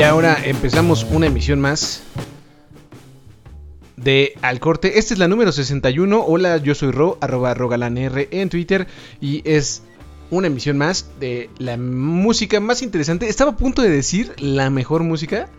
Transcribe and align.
Y 0.00 0.02
ahora 0.02 0.42
empezamos 0.46 1.04
una 1.10 1.26
emisión 1.26 1.60
más 1.60 2.02
de 3.98 4.32
Al 4.40 4.58
Corte. 4.58 4.98
Esta 4.98 5.12
es 5.12 5.20
la 5.20 5.28
número 5.28 5.52
61. 5.52 6.24
Hola, 6.26 6.56
yo 6.56 6.74
soy 6.74 6.90
Ro, 6.90 7.18
arroba 7.20 7.52
rogalanr 7.52 8.26
en 8.30 8.48
Twitter. 8.48 8.86
Y 9.20 9.42
es 9.44 9.82
una 10.30 10.46
emisión 10.46 10.78
más 10.78 11.10
de 11.20 11.50
la 11.58 11.76
música 11.76 12.60
más 12.60 12.80
interesante. 12.80 13.28
Estaba 13.28 13.50
a 13.50 13.56
punto 13.58 13.82
de 13.82 13.90
decir 13.90 14.32
la 14.38 14.70
mejor 14.70 15.02
música. 15.02 15.50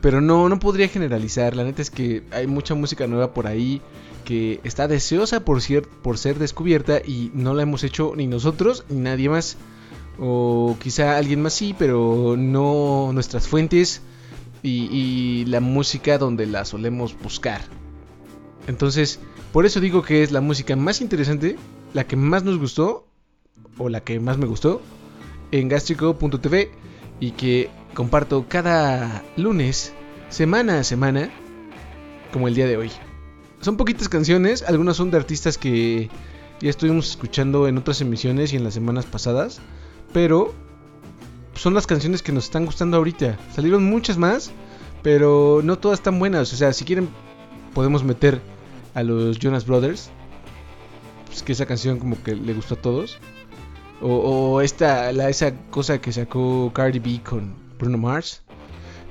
Pero 0.00 0.20
no, 0.20 0.48
no 0.48 0.60
podría 0.60 0.86
generalizar. 0.86 1.56
La 1.56 1.64
neta 1.64 1.82
es 1.82 1.90
que 1.90 2.22
hay 2.30 2.46
mucha 2.46 2.76
música 2.76 3.08
nueva 3.08 3.34
por 3.34 3.48
ahí 3.48 3.82
que 4.24 4.60
está 4.62 4.86
deseosa 4.86 5.44
por 5.44 5.60
ser, 5.60 5.82
por 5.88 6.16
ser 6.16 6.38
descubierta 6.38 7.00
y 7.04 7.32
no 7.34 7.54
la 7.54 7.64
hemos 7.64 7.82
hecho 7.82 8.12
ni 8.14 8.28
nosotros 8.28 8.84
ni 8.88 9.00
nadie 9.00 9.28
más. 9.28 9.56
O 10.18 10.76
quizá 10.80 11.16
alguien 11.16 11.42
más 11.42 11.54
sí, 11.54 11.74
pero 11.78 12.36
no 12.38 13.10
nuestras 13.12 13.48
fuentes 13.48 14.02
y, 14.62 15.44
la 15.46 15.60
música 15.60 16.18
donde 16.18 16.46
la 16.46 16.64
solemos 16.64 17.16
buscar. 17.20 17.60
Entonces, 18.66 19.20
por 19.52 19.66
eso 19.66 19.80
digo 19.80 20.02
que 20.02 20.22
es 20.22 20.32
la 20.32 20.40
música 20.40 20.74
más 20.74 21.00
interesante, 21.00 21.56
la 21.92 22.06
que 22.06 22.16
más 22.16 22.44
nos 22.44 22.58
gustó, 22.58 23.06
o 23.76 23.88
la 23.88 24.00
que 24.00 24.20
más 24.20 24.38
me 24.38 24.46
gustó, 24.46 24.80
en 25.50 25.68
gastrico.tv 25.68 26.70
y 27.20 27.32
que 27.32 27.70
comparto 27.94 28.46
cada 28.48 29.22
lunes, 29.36 29.92
semana 30.30 30.80
a 30.80 30.84
semana, 30.84 31.30
como 32.32 32.48
el 32.48 32.54
día 32.54 32.66
de 32.66 32.76
hoy. 32.76 32.90
Son 33.60 33.76
poquitas 33.76 34.08
canciones, 34.08 34.62
algunas 34.62 34.96
son 34.96 35.10
de 35.10 35.16
artistas 35.16 35.58
que 35.58 36.08
ya 36.60 36.70
estuvimos 36.70 37.10
escuchando 37.10 37.68
en 37.68 37.78
otras 37.78 38.00
emisiones 38.00 38.52
y 38.52 38.56
en 38.56 38.64
las 38.64 38.74
semanas 38.74 39.04
pasadas, 39.04 39.60
pero 40.14 40.54
son 41.54 41.74
las 41.74 41.88
canciones 41.88 42.22
que 42.22 42.32
nos 42.32 42.44
están 42.44 42.64
gustando 42.64 42.96
ahorita. 42.96 43.36
Salieron 43.52 43.84
muchas 43.84 44.16
más, 44.16 44.52
pero 45.02 45.60
no 45.62 45.76
todas 45.76 45.98
están 45.98 46.20
buenas. 46.20 46.52
O 46.52 46.56
sea, 46.56 46.72
si 46.72 46.84
quieren, 46.84 47.08
podemos 47.74 48.04
meter 48.04 48.40
a 48.94 49.02
los 49.02 49.40
Jonas 49.40 49.66
Brothers. 49.66 50.10
Pues 51.26 51.42
que 51.42 51.52
esa 51.52 51.66
canción 51.66 51.98
como 51.98 52.22
que 52.22 52.36
le 52.36 52.54
gustó 52.54 52.74
a 52.74 52.80
todos. 52.80 53.18
O, 54.00 54.60
esta, 54.60 55.12
la, 55.12 55.28
esa 55.28 55.52
cosa 55.70 56.00
que 56.00 56.12
sacó 56.12 56.72
Cardi 56.72 57.00
B 57.00 57.20
con 57.28 57.52
Bruno 57.78 57.98
Mars. 57.98 58.42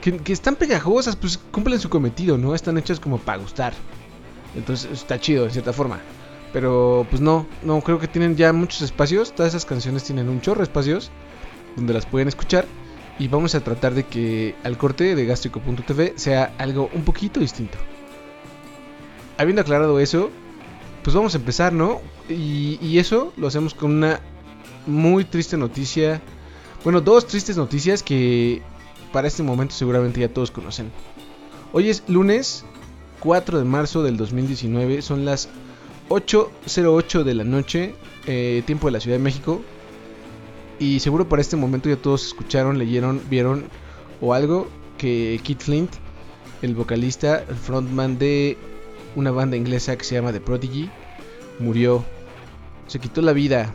Que, 0.02 0.18
que, 0.18 0.32
están 0.32 0.56
pegajosas, 0.56 1.18
pues 1.18 1.38
cumplen 1.38 1.80
su 1.80 1.90
cometido, 1.90 2.38
¿no? 2.38 2.56
Están 2.56 2.78
hechas 2.78 3.02
como 3.02 3.18
para 3.18 3.40
gustar. 3.40 3.74
Entonces 4.56 4.90
está 4.90 5.20
chido, 5.20 5.46
en 5.46 5.52
cierta 5.52 5.74
forma. 5.74 6.00
Pero 6.54 7.06
pues 7.10 7.22
no, 7.22 7.48
no, 7.64 7.82
creo 7.82 8.00
que 8.00 8.08
tienen 8.08 8.38
ya 8.38 8.54
muchos 8.54 8.82
espacios. 8.82 9.34
Todas 9.34 9.54
esas 9.54 9.66
canciones 9.66 10.04
tienen 10.04 10.30
un 10.30 10.40
chorro 10.40 10.60
de 10.60 10.64
espacios 10.64 11.12
donde 11.76 11.94
las 11.94 12.06
pueden 12.06 12.28
escuchar. 12.28 12.66
Y 13.20 13.28
vamos 13.28 13.56
a 13.56 13.62
tratar 13.62 13.94
de 13.94 14.04
que 14.04 14.56
al 14.64 14.78
corte 14.78 15.16
de 15.16 15.26
gastrico.tv 15.26 16.14
sea 16.16 16.54
algo 16.58 16.90
un 16.94 17.04
poquito 17.04 17.40
distinto. 17.40 17.78
Habiendo 19.38 19.62
aclarado 19.62 20.00
eso, 20.00 20.30
pues 21.04 21.16
vamos 21.16 21.34
a 21.34 21.38
empezar, 21.38 21.74
¿no? 21.74 22.02
Y, 22.30 22.80
y 22.82 23.00
eso 23.00 23.34
lo 23.36 23.48
hacemos 23.48 23.74
con 23.74 23.92
una 23.92 24.20
muy 24.86 25.26
triste 25.26 25.58
noticia. 25.58 26.22
Bueno, 26.84 27.02
dos 27.02 27.28
tristes 27.28 27.58
noticias 27.58 28.04
que 28.04 28.62
para 29.12 29.28
este 29.28 29.44
momento 29.44 29.74
seguramente 29.74 30.20
ya 30.20 30.30
todos 30.30 30.52
conocen. 30.52 30.92
Hoy 31.72 31.90
es 31.90 32.04
lunes 32.08 32.66
4 33.20 33.58
de 33.60 33.64
marzo 33.64 34.04
del 34.04 34.18
2019, 34.18 35.02
son 35.02 35.24
las 35.24 35.50
8.08 36.14 37.24
de 37.24 37.34
la 37.34 37.44
noche, 37.44 37.96
eh, 38.28 38.62
tiempo 38.68 38.88
de 38.88 38.92
la 38.92 39.00
Ciudad 39.00 39.18
de 39.18 39.24
México. 39.24 39.62
Y 40.80 41.00
seguro 41.00 41.28
para 41.28 41.42
este 41.42 41.56
momento 41.56 41.90
ya 41.90 41.96
todos 41.96 42.28
escucharon, 42.28 42.78
leyeron, 42.78 43.22
vieron 43.30 43.66
o 44.22 44.34
algo 44.34 44.68
que 44.98 45.40
Kit 45.44 45.62
Flint, 45.62 45.92
el 46.62 46.76
vocalista, 46.76 47.44
el 47.50 47.56
frontman 47.56 48.20
de 48.20 48.58
una 49.16 49.32
banda 49.32 49.58
inglesa 49.58 49.98
que 49.98 50.04
se 50.04 50.16
llama 50.16 50.32
The 50.32 50.40
Prodigy, 50.40 50.90
murió. 51.60 52.04
Se 52.88 53.00
quitó 53.00 53.22
la 53.22 53.34
vida. 53.34 53.74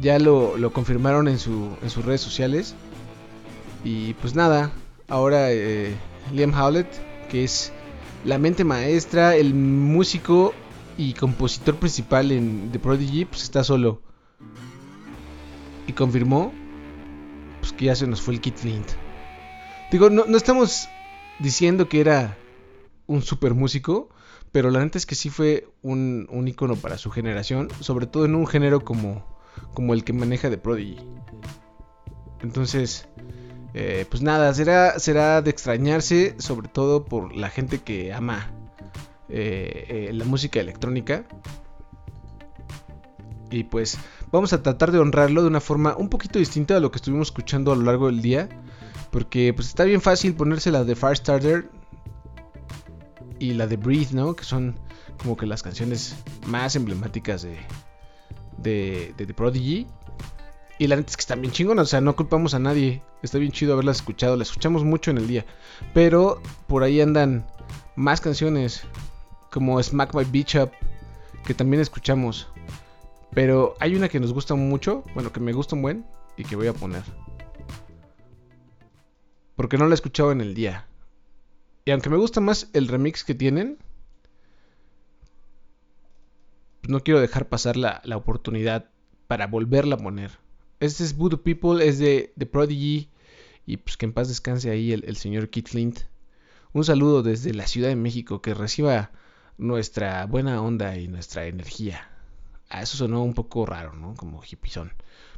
Ya 0.00 0.18
lo, 0.18 0.72
confirmaron 0.72 1.26
en, 1.26 1.38
su, 1.38 1.70
en 1.82 1.90
sus 1.90 2.04
redes 2.04 2.20
sociales. 2.20 2.74
Y 3.82 4.14
pues 4.14 4.34
nada, 4.34 4.70
ahora 5.08 5.50
eh, 5.50 5.94
Liam 6.32 6.54
Howlett, 6.54 6.86
que 7.28 7.44
es 7.44 7.72
la 8.24 8.38
mente 8.38 8.64
maestra, 8.64 9.36
el 9.36 9.52
músico 9.54 10.54
y 10.96 11.14
compositor 11.14 11.76
principal 11.76 12.32
en 12.32 12.70
The 12.72 12.78
Prodigy, 12.78 13.24
pues 13.24 13.42
está 13.42 13.64
solo. 13.64 14.02
Y 15.86 15.92
confirmó 15.92 16.52
pues 17.60 17.72
que 17.72 17.86
ya 17.86 17.96
se 17.96 18.06
nos 18.06 18.20
fue 18.20 18.34
el 18.34 18.40
Kit 18.40 18.56
Flint. 18.56 18.86
Digo, 19.90 20.10
no, 20.10 20.24
no 20.26 20.36
estamos 20.36 20.88
diciendo 21.38 21.88
que 21.88 22.00
era 22.00 22.36
un 23.06 23.22
super 23.22 23.54
músico, 23.54 24.08
pero 24.52 24.70
la 24.70 24.80
neta 24.80 24.98
es 24.98 25.06
que 25.06 25.14
sí 25.14 25.30
fue 25.30 25.68
un, 25.82 26.28
un 26.30 26.46
icono 26.48 26.76
para 26.76 26.98
su 26.98 27.10
generación, 27.10 27.68
sobre 27.80 28.06
todo 28.06 28.24
en 28.24 28.34
un 28.34 28.46
género 28.46 28.84
como, 28.84 29.24
como 29.72 29.94
el 29.94 30.04
que 30.04 30.12
maneja 30.12 30.50
The 30.50 30.58
Prodigy. 30.58 30.98
Entonces, 32.40 33.08
eh, 33.72 34.06
pues 34.08 34.22
nada, 34.22 34.52
será, 34.54 34.98
será 34.98 35.42
de 35.42 35.50
extrañarse, 35.50 36.34
sobre 36.38 36.68
todo 36.68 37.04
por 37.04 37.34
la 37.34 37.50
gente 37.50 37.78
que 37.78 38.12
ama 38.12 38.50
eh, 39.28 40.08
eh, 40.08 40.12
la 40.12 40.24
música 40.24 40.60
electrónica. 40.60 41.24
Y 43.50 43.64
pues 43.64 43.98
vamos 44.32 44.52
a 44.52 44.62
tratar 44.62 44.90
de 44.90 44.98
honrarlo 44.98 45.42
de 45.42 45.48
una 45.48 45.60
forma 45.60 45.96
un 45.96 46.08
poquito 46.08 46.38
distinta 46.38 46.76
a 46.76 46.80
lo 46.80 46.90
que 46.90 46.96
estuvimos 46.96 47.28
escuchando 47.28 47.72
a 47.72 47.76
lo 47.76 47.82
largo 47.82 48.06
del 48.06 48.20
día. 48.20 48.48
Porque 49.10 49.52
pues 49.54 49.68
está 49.68 49.84
bien 49.84 50.00
fácil 50.00 50.34
ponerse 50.34 50.72
la 50.72 50.82
de 50.84 50.96
Firestarter 50.96 51.70
y 53.38 53.54
la 53.54 53.66
de 53.66 53.76
Breathe, 53.76 54.12
¿no? 54.12 54.34
Que 54.34 54.44
son 54.44 54.76
como 55.18 55.36
que 55.36 55.46
las 55.46 55.62
canciones 55.62 56.16
más 56.46 56.74
emblemáticas 56.74 57.42
de, 57.42 57.56
de, 58.58 59.14
de 59.16 59.26
The 59.26 59.34
Prodigy. 59.34 59.86
Y 60.78 60.88
la 60.88 60.96
neta 60.96 61.10
es 61.10 61.16
que 61.16 61.20
están 61.20 61.40
bien 61.40 61.52
chingonas, 61.52 61.86
o 61.86 61.90
sea, 61.90 62.00
no 62.00 62.16
culpamos 62.16 62.54
a 62.54 62.58
nadie. 62.58 63.02
Está 63.22 63.38
bien 63.38 63.52
chido 63.52 63.74
haberlas 63.74 63.98
escuchado, 63.98 64.36
las 64.36 64.48
escuchamos 64.48 64.82
mucho 64.82 65.12
en 65.12 65.18
el 65.18 65.28
día. 65.28 65.46
Pero 65.92 66.42
por 66.66 66.82
ahí 66.82 67.00
andan 67.00 67.46
más 67.94 68.20
canciones, 68.20 68.82
como 69.54 69.80
Smack 69.80 70.16
My 70.16 70.24
Beach 70.24 70.56
Up, 70.56 70.72
que 71.46 71.54
también 71.54 71.80
escuchamos. 71.80 72.48
Pero 73.30 73.76
hay 73.78 73.94
una 73.94 74.08
que 74.08 74.18
nos 74.18 74.32
gusta 74.32 74.56
mucho, 74.56 75.04
bueno, 75.14 75.32
que 75.32 75.38
me 75.38 75.52
gusta 75.52 75.76
un 75.76 75.82
buen 75.82 76.04
y 76.36 76.42
que 76.42 76.56
voy 76.56 76.66
a 76.66 76.72
poner. 76.72 77.04
Porque 79.54 79.78
no 79.78 79.84
la 79.86 79.92
he 79.92 79.94
escuchado 79.94 80.32
en 80.32 80.40
el 80.40 80.56
día. 80.56 80.88
Y 81.84 81.92
aunque 81.92 82.10
me 82.10 82.16
gusta 82.16 82.40
más 82.40 82.68
el 82.72 82.88
remix 82.88 83.22
que 83.22 83.36
tienen, 83.36 83.78
no 86.88 87.04
quiero 87.04 87.20
dejar 87.20 87.48
pasar 87.48 87.76
la, 87.76 88.02
la 88.04 88.16
oportunidad 88.16 88.90
para 89.28 89.46
volverla 89.46 89.94
a 89.94 89.98
poner. 89.98 90.32
Este 90.80 91.04
es 91.04 91.16
Voodoo 91.16 91.44
People, 91.44 91.86
es 91.86 92.00
de, 92.00 92.32
The 92.36 92.46
Prodigy. 92.46 93.08
Y 93.66 93.76
pues 93.76 93.96
que 93.96 94.06
en 94.06 94.14
paz 94.14 94.26
descanse 94.26 94.70
ahí 94.70 94.90
el, 94.90 95.16
señor 95.16 95.48
Kit 95.48 95.68
Flint. 95.68 96.00
Un 96.72 96.84
saludo 96.84 97.22
desde 97.22 97.54
la 97.54 97.68
Ciudad 97.68 97.88
de 97.88 97.94
México, 97.94 98.42
que 98.42 98.52
reciba 98.52 99.12
nuestra 99.58 100.26
buena 100.26 100.60
onda 100.62 100.96
y 100.96 101.08
nuestra 101.08 101.46
energía. 101.46 102.08
Ah, 102.68 102.82
eso 102.82 102.96
sonó 102.96 103.22
un 103.22 103.34
poco 103.34 103.66
raro, 103.66 103.94
¿no? 103.94 104.14
Como 104.14 104.42
hippizón. 104.42 104.92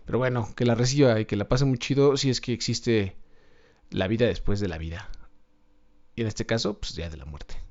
Pero 0.05 0.19
bueno, 0.19 0.49
que 0.55 0.65
la 0.65 0.75
reciba 0.75 1.19
y 1.21 1.27
que 1.27 1.37
la 1.37 1.49
pase 1.49 1.65
muy 1.65 1.79
chido 1.79 2.17
si 2.17 2.31
es 2.31 2.41
que 2.41 2.53
existe 2.53 3.17
la 3.91 4.09
vida 4.09 4.27
después 4.27 4.61
de 4.61 4.69
la 4.69 4.79
vida. 4.79 5.11
Y 6.15 6.23
en 6.23 6.29
este 6.29 6.47
caso, 6.47 6.79
pues 6.79 6.95
ya 6.95 7.11
de 7.11 7.17
la 7.17 7.25
muerte. 7.25 7.66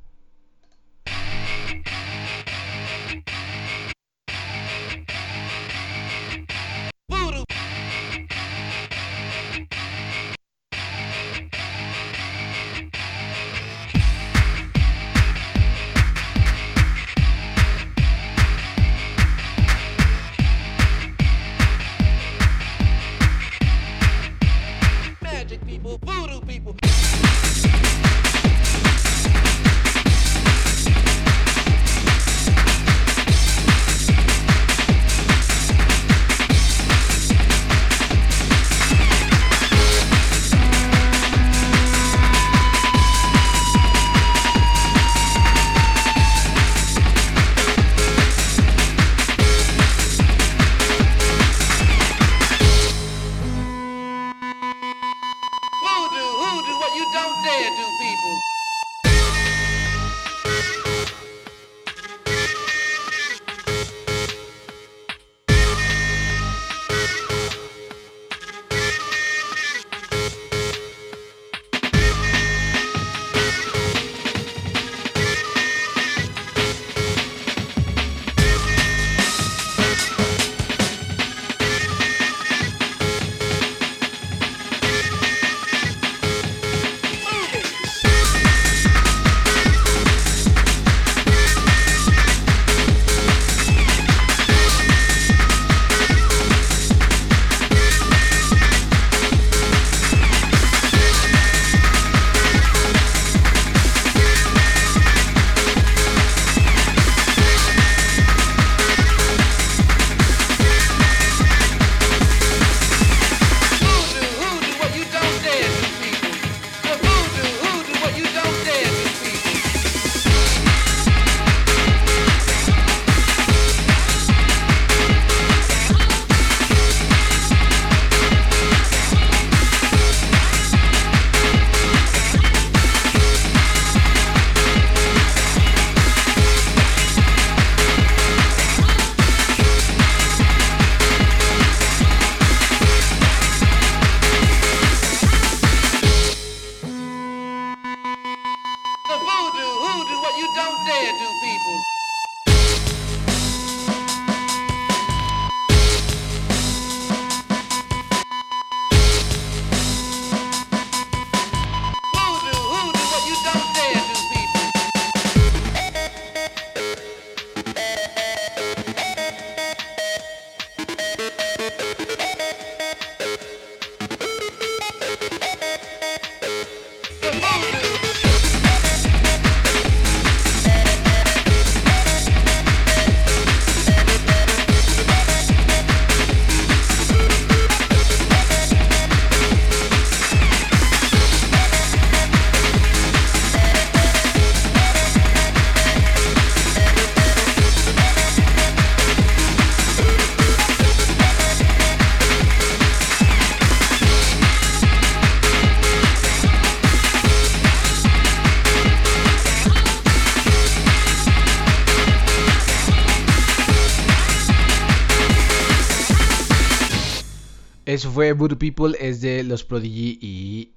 Eso 217.95 218.11
fue 218.11 218.33
Voodoo 218.33 218.59
People, 218.59 218.97
es 218.99 219.21
de 219.21 219.41
los 219.41 219.63
Prodigy 219.63 220.19
y 220.21 220.73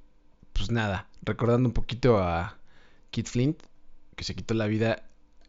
pues 0.53 0.71
nada, 0.71 1.09
recordando 1.23 1.69
un 1.69 1.73
poquito 1.73 2.19
a 2.19 2.57
Kid 3.11 3.27
Flint, 3.27 3.61
que 4.15 4.23
se 4.23 4.37
quitó 4.37 4.55
la 4.55 4.69
vida 4.69 5.03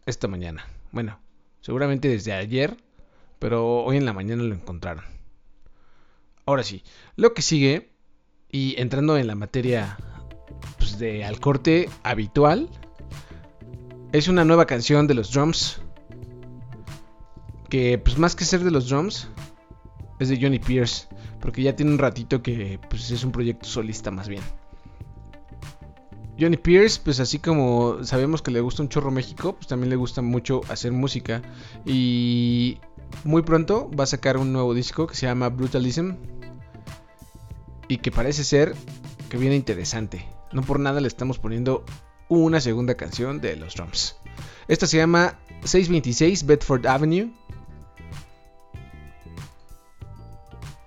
esta 0.07 0.27
mañana. 0.27 0.65
Bueno, 0.91 1.19
seguramente 1.61 2.07
desde 2.07 2.33
ayer, 2.33 2.75
pero 3.37 3.83
hoy 3.83 3.97
en 3.97 4.05
la 4.05 4.13
mañana 4.13 4.41
lo 4.41 4.55
encontraron. 4.55 5.03
Ahora 6.47 6.63
sí, 6.63 6.81
lo 7.15 7.35
que 7.35 7.43
sigue, 7.43 7.91
y 8.49 8.73
entrando 8.81 9.15
en 9.19 9.27
la 9.27 9.35
materia 9.35 9.95
pues, 10.79 10.97
de 10.97 11.23
al 11.23 11.39
corte 11.39 11.87
habitual, 12.01 12.67
es 14.11 14.27
una 14.27 14.43
nueva 14.43 14.65
canción 14.65 15.05
de 15.05 15.13
los 15.13 15.31
drums. 15.31 15.83
Que 17.69 17.99
pues 17.99 18.17
más 18.17 18.35
que 18.35 18.43
ser 18.43 18.63
de 18.63 18.71
los 18.71 18.89
drums, 18.89 19.27
es 20.19 20.29
de 20.29 20.41
Johnny 20.41 20.57
Pierce. 20.57 21.07
Porque 21.39 21.63
ya 21.63 21.75
tiene 21.75 21.91
un 21.91 21.97
ratito 21.97 22.41
que 22.41 22.79
pues, 22.89 23.11
es 23.11 23.23
un 23.23 23.31
proyecto 23.31 23.67
solista 23.67 24.11
más 24.11 24.27
bien. 24.27 24.43
Johnny 26.39 26.57
Pierce, 26.57 27.01
pues 27.03 27.19
así 27.19 27.39
como 27.39 28.03
sabemos 28.03 28.41
que 28.41 28.51
le 28.51 28.61
gusta 28.61 28.81
un 28.81 28.87
chorro 28.87 29.11
México, 29.11 29.55
pues 29.55 29.67
también 29.67 29.89
le 29.89 29.97
gusta 29.97 30.21
mucho 30.21 30.61
hacer 30.69 30.91
música. 30.91 31.41
Y 31.85 32.77
muy 33.23 33.41
pronto 33.41 33.91
va 33.91 34.05
a 34.05 34.07
sacar 34.07 34.37
un 34.37 34.53
nuevo 34.53 34.73
disco 34.73 35.07
que 35.07 35.15
se 35.15 35.25
llama 35.25 35.49
Brutalism. 35.49 36.11
Y 37.89 37.97
que 37.97 38.11
parece 38.11 38.43
ser 38.43 38.75
que 39.29 39.37
viene 39.37 39.55
interesante. 39.55 40.25
No 40.53 40.61
por 40.61 40.79
nada 40.79 41.01
le 41.01 41.07
estamos 41.07 41.39
poniendo 41.39 41.83
una 42.29 42.61
segunda 42.61 42.95
canción 42.95 43.41
de 43.41 43.55
los 43.55 43.75
drums. 43.75 44.15
Esta 44.67 44.87
se 44.87 44.97
llama 44.97 45.39
626 45.63 46.45
Bedford 46.45 46.85
Avenue. 46.87 47.33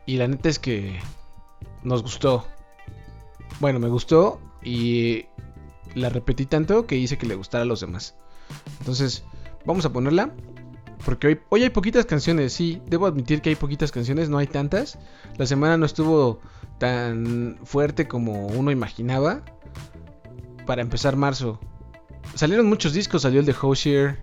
Y 0.07 0.17
la 0.17 0.29
neta 0.29 0.49
es 0.49 0.59
que 0.59 0.99
nos 1.83 2.03
gustó. 2.03 2.47
Bueno, 3.61 3.79
me 3.79 3.89
gustó 3.89 4.41
y 4.63 5.27
la 5.95 6.09
repetí 6.09 6.47
tanto 6.47 6.87
que 6.87 6.97
hice 6.97 7.19
que 7.19 7.27
le 7.27 7.35
gustara 7.35 7.63
a 7.63 7.67
los 7.67 7.81
demás. 7.81 8.17
Entonces, 8.81 9.25
vamos 9.65 9.85
a 9.85 9.93
ponerla. 9.93 10.35
Porque 11.05 11.27
hoy, 11.27 11.41
hoy 11.49 11.65
hay 11.65 11.71
poquitas 11.71 12.07
canciones, 12.07 12.53
sí, 12.53 12.81
debo 12.87 13.07
admitir 13.07 13.43
que 13.43 13.49
hay 13.49 13.57
poquitas 13.57 13.91
canciones, 13.91 14.29
no 14.29 14.39
hay 14.39 14.47
tantas. 14.47 15.01
La 15.37 15.47
semana 15.47 15.77
no 15.77 15.85
estuvo 15.85 16.41
tan 16.79 17.59
fuerte 17.65 18.07
como 18.07 18.47
uno 18.47 18.71
imaginaba 18.71 19.43
para 20.65 20.83
empezar 20.83 21.17
marzo. 21.17 21.59
Salieron 22.35 22.67
muchos 22.67 22.93
discos, 22.93 23.23
salió 23.23 23.41
el 23.41 23.47
de 23.47 23.55
Hosier, 23.61 24.19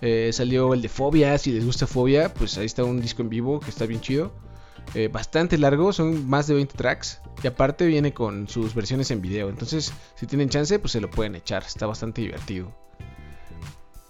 eh, 0.00 0.30
salió 0.32 0.72
el 0.74 0.82
de 0.82 0.88
Fobia, 0.88 1.36
si 1.38 1.52
les 1.52 1.64
gusta 1.64 1.86
Fobia, 1.86 2.32
pues 2.32 2.56
ahí 2.58 2.66
está 2.66 2.84
un 2.84 3.00
disco 3.00 3.22
en 3.22 3.28
vivo 3.28 3.60
que 3.60 3.70
está 3.70 3.86
bien 3.86 4.00
chido. 4.00 4.32
Eh, 4.94 5.08
bastante 5.08 5.58
largo, 5.58 5.92
son 5.92 6.28
más 6.28 6.46
de 6.46 6.54
20 6.54 6.76
tracks. 6.76 7.20
Y 7.42 7.46
aparte 7.46 7.86
viene 7.86 8.12
con 8.12 8.48
sus 8.48 8.74
versiones 8.74 9.10
en 9.10 9.20
video. 9.20 9.48
Entonces, 9.48 9.92
si 10.14 10.26
tienen 10.26 10.48
chance, 10.48 10.78
pues 10.78 10.92
se 10.92 11.00
lo 11.00 11.10
pueden 11.10 11.34
echar. 11.34 11.64
Está 11.64 11.86
bastante 11.86 12.20
divertido. 12.20 12.72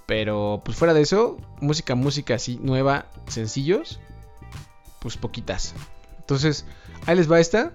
Pero, 0.07 0.63
pues 0.65 0.77
fuera 0.77 0.93
de 0.93 1.01
eso, 1.01 1.39
música, 1.61 1.95
música 1.95 2.35
así, 2.35 2.59
nueva, 2.61 3.07
sencillos, 3.27 4.01
pues 5.01 5.17
poquitas. 5.17 5.75
Entonces, 6.19 6.67
ahí 7.07 7.17
les 7.17 7.31
va 7.31 7.41
esta. 7.41 7.73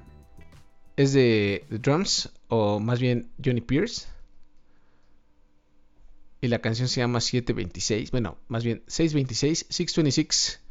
Es 0.96 1.14
de, 1.14 1.66
The 1.70 1.80
Drums, 1.80 2.30
o 2.48 2.80
más 2.80 3.00
bien 3.00 3.32
Johnny 3.44 3.62
Pierce. 3.62 4.08
Y 6.42 6.48
la 6.48 6.60
canción 6.60 6.88
se 6.88 7.02
llama 7.02 7.20
726, 7.20 8.12
bueno, 8.12 8.38
más 8.48 8.64
bien 8.64 8.84
626, 8.88 9.66
626 9.70 10.62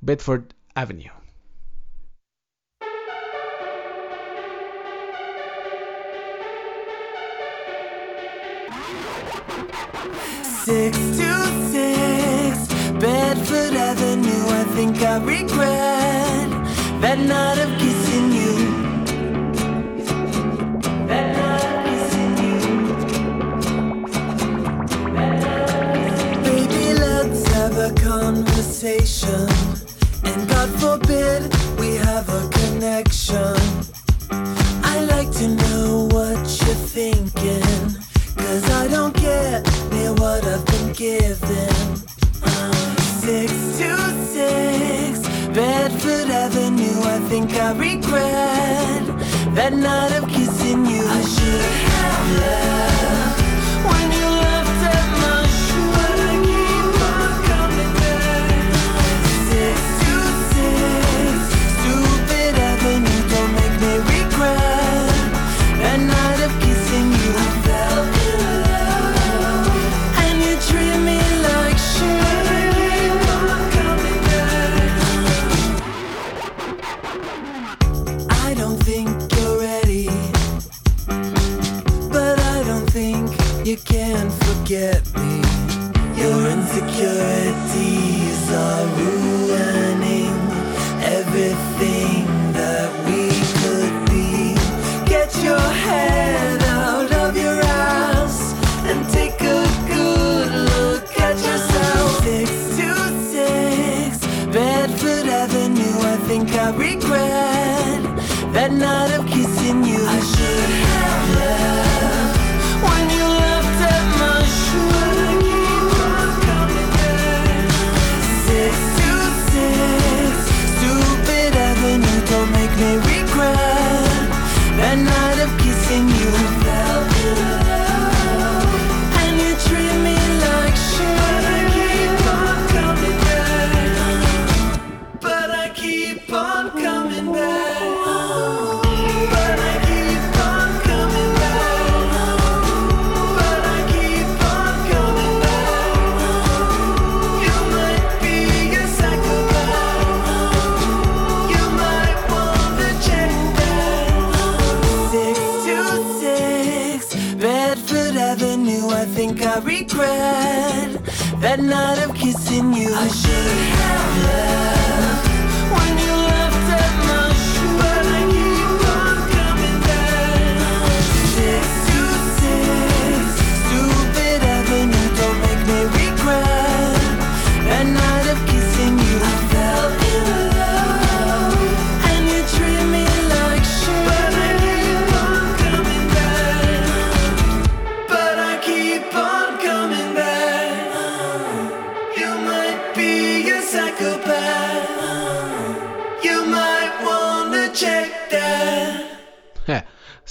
Bedford 0.00 0.54
Avenue. 0.74 1.17
Six 10.68 10.98
to 10.98 11.30
six 11.72 12.68
Bedford 13.00 13.72
Avenue. 13.72 14.44
I 14.60 14.64
think 14.76 15.00
I 15.00 15.16
regret 15.16 16.50
that 17.00 17.18
night 17.18 17.58
of 17.58 17.70
kissing 17.78 18.07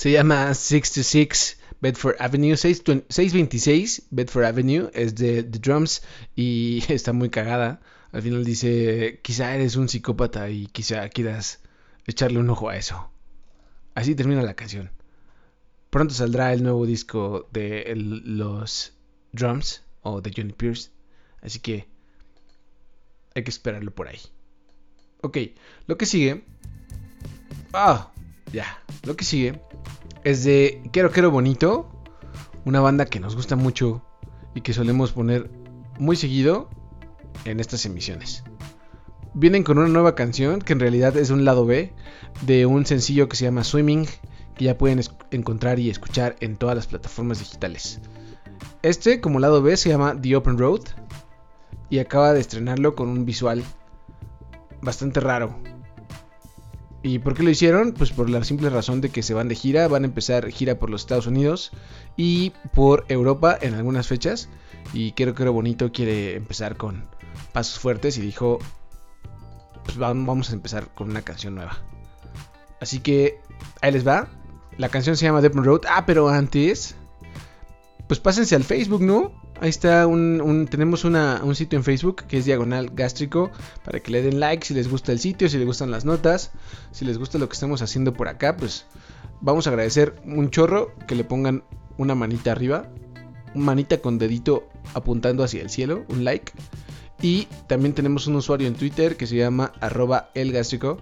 Se 0.07 0.13
llama 0.13 0.53
66 0.53 1.59
Bedford 1.81 2.15
Avenue, 2.19 2.55
6, 2.55 2.81
626 3.09 4.03
Bedford 4.09 4.45
Avenue, 4.45 4.89
es 4.93 5.15
de 5.15 5.43
The 5.43 5.59
Drums 5.59 6.01
y 6.33 6.81
está 6.87 7.11
muy 7.11 7.29
cagada. 7.29 7.81
Al 8.13 8.21
final 8.21 8.45
dice, 8.45 9.19
quizá 9.21 9.53
eres 9.53 9.75
un 9.75 9.89
psicópata 9.89 10.49
y 10.49 10.67
quizá 10.67 11.09
quieras 11.09 11.59
echarle 12.05 12.39
un 12.39 12.49
ojo 12.49 12.69
a 12.69 12.77
eso. 12.77 13.11
Así 13.95 14.15
termina 14.15 14.41
la 14.43 14.53
canción. 14.53 14.91
Pronto 15.89 16.13
saldrá 16.13 16.53
el 16.53 16.63
nuevo 16.63 16.85
disco 16.85 17.49
de 17.51 17.81
el- 17.81 18.37
los 18.37 18.93
Drums 19.33 19.83
o 20.03 20.21
de 20.21 20.31
Johnny 20.33 20.53
Pierce, 20.53 20.89
así 21.41 21.59
que 21.59 21.85
hay 23.35 23.43
que 23.43 23.49
esperarlo 23.51 23.93
por 23.93 24.07
ahí. 24.07 24.19
Ok, 25.19 25.37
lo 25.85 25.97
que 25.97 26.05
sigue... 26.05 26.45
Ah, 27.73 28.13
ya, 28.53 28.81
lo 29.03 29.17
que 29.17 29.25
sigue 29.25 29.59
es 30.27 30.43
de 30.43 30.81
Quiero 30.91 31.09
Quiero 31.09 31.31
Bonito, 31.31 31.87
una 32.65 32.81
banda 32.81 33.05
que 33.05 33.21
nos 33.21 33.33
gusta 33.33 33.55
mucho 33.55 34.03
y 34.53 34.59
que 34.59 34.73
solemos 34.73 35.13
poner 35.13 35.49
muy 35.99 36.17
seguido 36.17 36.69
en 37.45 37.61
estas 37.61 37.85
emisiones. 37.85 38.43
Vienen 39.33 39.63
con 39.63 39.77
una 39.77 39.87
nueva 39.87 40.15
canción 40.15 40.59
que 40.59 40.73
en 40.73 40.81
realidad 40.81 41.15
es 41.15 41.29
un 41.29 41.45
lado 41.45 41.65
B 41.65 41.93
de 42.41 42.65
un 42.65 42.85
sencillo 42.85 43.29
que 43.29 43.37
se 43.37 43.45
llama 43.45 43.63
Swimming, 43.63 44.05
que 44.57 44.65
ya 44.65 44.77
pueden 44.77 44.99
encontrar 45.31 45.79
y 45.79 45.89
escuchar 45.89 46.35
en 46.41 46.57
todas 46.57 46.75
las 46.75 46.87
plataformas 46.87 47.39
digitales. 47.39 48.01
Este, 48.81 49.21
como 49.21 49.39
lado 49.39 49.61
B, 49.61 49.77
se 49.77 49.87
llama 49.87 50.19
The 50.21 50.35
Open 50.35 50.57
Road 50.57 50.81
y 51.89 51.99
acaba 51.99 52.33
de 52.33 52.41
estrenarlo 52.41 52.95
con 52.95 53.07
un 53.07 53.23
visual 53.23 53.63
bastante 54.81 55.21
raro. 55.21 55.57
¿Y 57.03 57.19
por 57.19 57.35
qué 57.35 57.43
lo 57.43 57.49
hicieron? 57.49 57.93
Pues 57.93 58.11
por 58.11 58.29
la 58.29 58.43
simple 58.43 58.69
razón 58.69 59.01
de 59.01 59.09
que 59.09 59.23
se 59.23 59.33
van 59.33 59.47
de 59.47 59.55
gira, 59.55 59.87
van 59.87 60.03
a 60.03 60.07
empezar 60.07 60.49
gira 60.51 60.79
por 60.79 60.89
los 60.89 61.01
Estados 61.01 61.27
Unidos 61.27 61.71
y 62.17 62.51
por 62.73 63.05
Europa 63.07 63.57
en 63.61 63.75
algunas 63.75 64.07
fechas. 64.07 64.49
Y 64.93 65.11
creo 65.13 65.33
que 65.35 65.47
bonito, 65.47 65.91
quiere 65.91 66.35
empezar 66.35 66.75
con 66.75 67.05
pasos 67.53 67.79
fuertes 67.79 68.17
y 68.17 68.21
dijo, 68.21 68.59
pues 69.85 70.01
va- 70.01 70.07
vamos 70.13 70.49
a 70.49 70.53
empezar 70.53 70.87
con 70.93 71.09
una 71.09 71.21
canción 71.21 71.55
nueva. 71.55 71.77
Así 72.81 72.99
que 72.99 73.39
ahí 73.81 73.91
les 73.91 74.05
va. 74.07 74.27
La 74.77 74.89
canción 74.89 75.15
se 75.17 75.25
llama 75.25 75.41
Deppen 75.41 75.63
Road. 75.63 75.81
Ah, 75.89 76.05
pero 76.05 76.29
antes, 76.29 76.95
pues 78.07 78.19
pásense 78.19 78.55
al 78.55 78.63
Facebook, 78.63 79.01
¿no? 79.01 79.31
Ahí 79.59 79.69
está 79.69 80.05
un, 80.05 80.67
tenemos 80.69 81.03
una- 81.03 81.41
un 81.43 81.55
sitio 81.55 81.77
en 81.77 81.83
Facebook 81.83 82.23
que 82.27 82.37
es 82.37 82.45
Diagonal 82.45 82.91
Gástrico 82.93 83.49
para 83.83 83.99
que 83.99 84.11
le 84.11 84.21
den 84.21 84.39
like 84.39 84.63
si 84.65 84.75
les 84.75 84.87
gusta 84.87 85.11
el 85.11 85.19
sitio, 85.19 85.49
si 85.49 85.57
les 85.57 85.65
gustan 85.65 85.89
las 85.89 86.05
notas, 86.05 86.51
si 86.91 87.05
les 87.05 87.17
gusta 87.17 87.39
lo 87.39 87.49
que 87.49 87.53
estamos 87.53 87.81
haciendo 87.81 88.13
por 88.13 88.27
acá, 88.27 88.55
pues 88.55 88.85
vamos 89.41 89.65
a 89.65 89.71
agradecer 89.71 90.15
un 90.25 90.51
chorro 90.51 90.91
que 91.07 91.15
le 91.15 91.23
pongan 91.23 91.63
una 91.97 92.13
manita 92.13 92.51
arriba, 92.51 92.87
manita 93.55 93.97
con 93.99 94.19
dedito 94.19 94.67
apuntando 94.93 95.43
hacia 95.43 95.63
el 95.63 95.71
cielo, 95.71 96.05
un 96.09 96.23
like. 96.23 96.51
Y 97.19 97.47
también 97.65 97.93
tenemos 97.95 98.27
un 98.27 98.35
usuario 98.35 98.67
en 98.67 98.75
Twitter 98.75 99.17
que 99.17 99.25
se 99.25 99.37
llama 99.37 99.71
arroba 99.81 100.29
elgástrico 100.35 100.99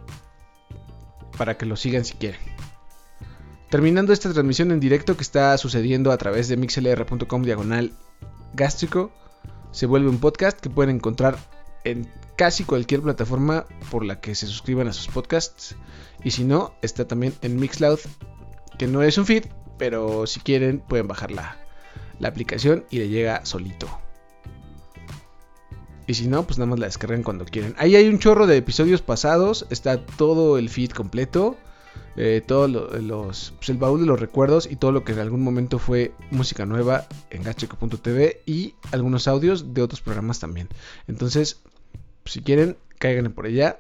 para 1.38 1.58
que 1.58 1.66
lo 1.66 1.76
sigan 1.76 2.06
si 2.06 2.14
quieren. 2.14 2.40
Terminando 3.70 4.14
esta 4.14 4.32
transmisión 4.32 4.72
en 4.72 4.80
directo 4.80 5.18
que 5.18 5.24
está 5.24 5.58
sucediendo 5.58 6.14
a 6.14 6.18
través 6.18 6.48
de 6.48 6.56
mixlr.com 6.56 7.42
diagonal 7.44 7.92
gástrico, 8.56 9.12
se 9.72 9.86
vuelve 9.86 10.10
un 10.10 10.20
podcast 10.20 10.60
que 10.60 10.70
pueden 10.70 10.96
encontrar 10.96 11.38
en 11.84 12.10
casi 12.36 12.64
cualquier 12.64 13.02
plataforma 13.02 13.66
por 13.92 14.06
la 14.06 14.20
que 14.20 14.36
se 14.36 14.48
suscriban 14.48 14.88
a 14.88 14.94
sus 14.94 15.08
podcasts. 15.08 15.76
Y 16.24 16.32
si 16.32 16.44
no, 16.44 16.74
está 16.82 17.08
también 17.08 17.34
en 17.42 17.58
Mixcloud, 17.58 18.00
que 18.78 18.88
no 18.88 19.04
es 19.04 19.18
un 19.18 19.26
feed, 19.26 19.46
pero 19.78 20.28
si 20.28 20.40
quieren 20.40 20.80
pueden 20.80 21.08
bajar 21.08 21.32
la, 21.32 21.58
la 22.20 22.28
aplicación 22.28 22.86
y 22.90 23.00
le 23.00 23.10
llega 23.10 23.46
solito. 23.46 23.88
Y 26.08 26.14
si 26.14 26.28
no, 26.28 26.44
pues 26.44 26.60
nada 26.60 26.70
más 26.70 26.80
la 26.80 26.86
descargan 26.86 27.24
cuando 27.24 27.46
quieren. 27.46 27.74
Ahí 27.78 27.96
hay 27.96 28.08
un 28.08 28.20
chorro 28.20 28.46
de 28.48 28.58
episodios 28.58 29.02
pasados, 29.02 29.66
está 29.70 30.06
todo 30.06 30.58
el 30.58 30.70
feed 30.70 30.92
completo. 30.92 31.58
Eh, 32.18 32.42
todo 32.46 32.68
lo- 32.68 32.90
los, 33.02 33.54
pues 33.58 33.70
el 33.70 33.78
baúl 33.78 34.00
de 34.00 34.06
los 34.06 34.20
recuerdos 34.20 34.68
y 34.72 34.76
todo 34.78 34.92
lo 34.92 35.04
que 35.04 35.12
en 35.12 35.20
algún 35.20 35.42
momento 35.44 35.80
fue 35.80 36.14
música 36.32 36.66
nueva 36.66 37.08
en 37.30 37.44
gastrico.tv 37.44 38.42
y 38.46 38.76
algunos 38.92 39.28
audios 39.28 39.74
de 39.74 39.82
otros 39.82 40.02
programas 40.02 40.40
también. 40.40 40.70
Entonces, 41.08 41.62
si 42.26 42.42
quieren, 42.42 42.78
cáiganle 43.00 43.30
por 43.32 43.46
allá. 43.46 43.78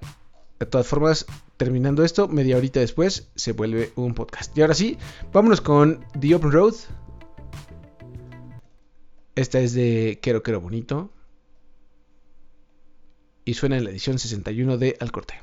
De 0.59 0.65
todas 0.65 0.87
formas, 0.87 1.25
terminando 1.57 2.03
esto, 2.03 2.27
media 2.27 2.57
horita 2.57 2.79
después 2.79 3.29
se 3.35 3.51
vuelve 3.53 3.91
un 3.95 4.13
podcast. 4.13 4.57
Y 4.57 4.61
ahora 4.61 4.73
sí, 4.73 4.97
vámonos 5.33 5.61
con 5.61 6.05
The 6.19 6.35
Open 6.35 6.51
Road. 6.51 6.75
Esta 9.35 9.59
es 9.59 9.73
de 9.73 10.19
Quiero 10.21 10.43
Quiero 10.43 10.61
Bonito. 10.61 11.11
Y 13.43 13.53
suena 13.53 13.77
en 13.77 13.83
la 13.83 13.91
edición 13.91 14.17
61 14.17 14.77
de 14.77 14.97
Al 14.99 15.11
Corte. 15.11 15.35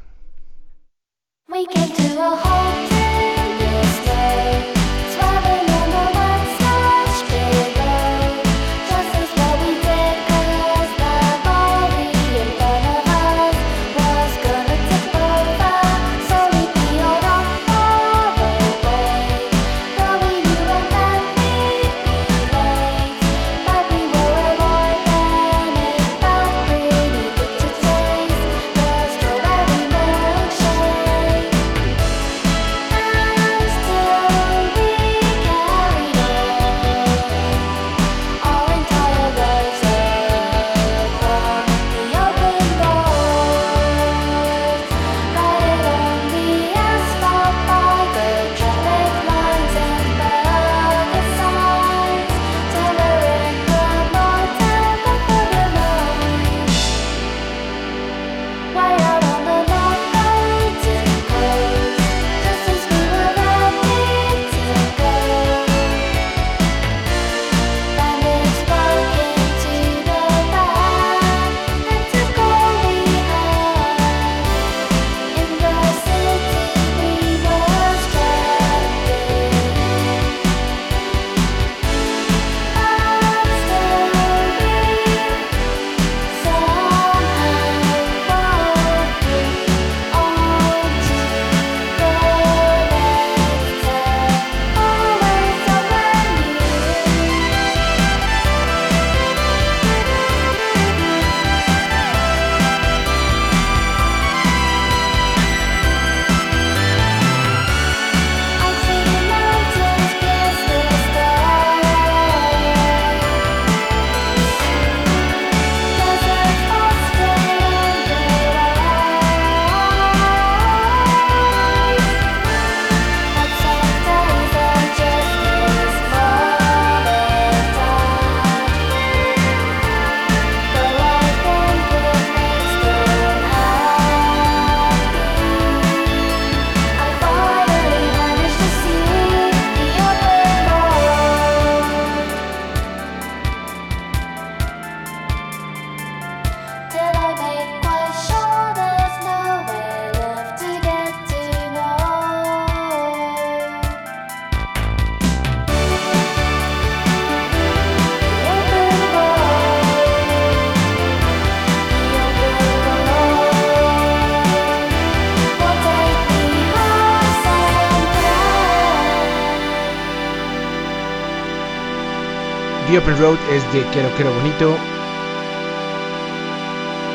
Open 172.99 173.19
Road 173.19 173.39
es 173.51 173.65
de 173.73 173.91
Quiero 173.91 174.15
Quiero 174.17 174.35
Bonito. 174.35 174.77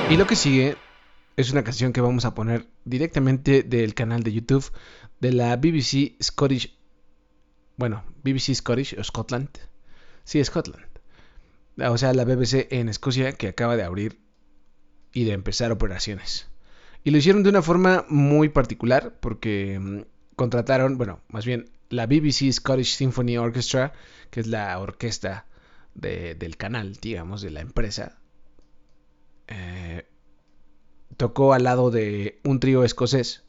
Y 0.09 0.17
lo 0.17 0.25
que 0.25 0.35
sigue 0.35 0.75
es 1.35 1.51
una 1.51 1.63
canción 1.63 1.93
que 1.93 2.01
vamos 2.01 2.25
a 2.25 2.33
poner 2.33 2.65
directamente 2.83 3.61
del 3.61 3.93
canal 3.93 4.23
de 4.23 4.33
YouTube 4.33 4.71
de 5.19 5.33
la 5.33 5.55
BBC 5.55 6.15
Scottish. 6.19 6.75
Bueno, 7.75 8.03
BBC 8.23 8.55
Scottish 8.55 8.97
o 8.97 9.03
Scotland. 9.03 9.49
Sí, 10.23 10.43
Scotland. 10.43 10.83
O 11.77 11.97
sea, 11.99 12.11
la 12.15 12.25
BBC 12.25 12.69
en 12.71 12.89
Escocia 12.89 13.33
que 13.33 13.49
acaba 13.49 13.75
de 13.75 13.83
abrir 13.83 14.19
y 15.13 15.25
de 15.25 15.33
empezar 15.33 15.71
operaciones. 15.71 16.47
Y 17.03 17.11
lo 17.11 17.19
hicieron 17.19 17.43
de 17.43 17.49
una 17.49 17.61
forma 17.61 18.03
muy 18.09 18.49
particular 18.49 19.19
porque 19.19 19.77
mm, 19.79 20.01
contrataron, 20.35 20.97
bueno, 20.97 21.21
más 21.27 21.45
bien 21.45 21.69
la 21.89 22.07
BBC 22.07 22.51
Scottish 22.51 22.95
Symphony 22.95 23.37
Orchestra, 23.37 23.93
que 24.31 24.39
es 24.39 24.47
la 24.47 24.79
orquesta 24.79 25.45
de- 25.97 26.35
del 26.35 26.57
canal, 26.57 26.93
digamos, 27.01 27.41
de 27.41 27.51
la 27.51 27.61
empresa, 27.61 28.17
eh, 29.47 30.05
tocó 31.17 31.53
al 31.53 31.63
lado 31.63 31.91
de 31.91 32.39
un 32.43 32.59
trío 32.59 32.83
escocés 32.83 33.43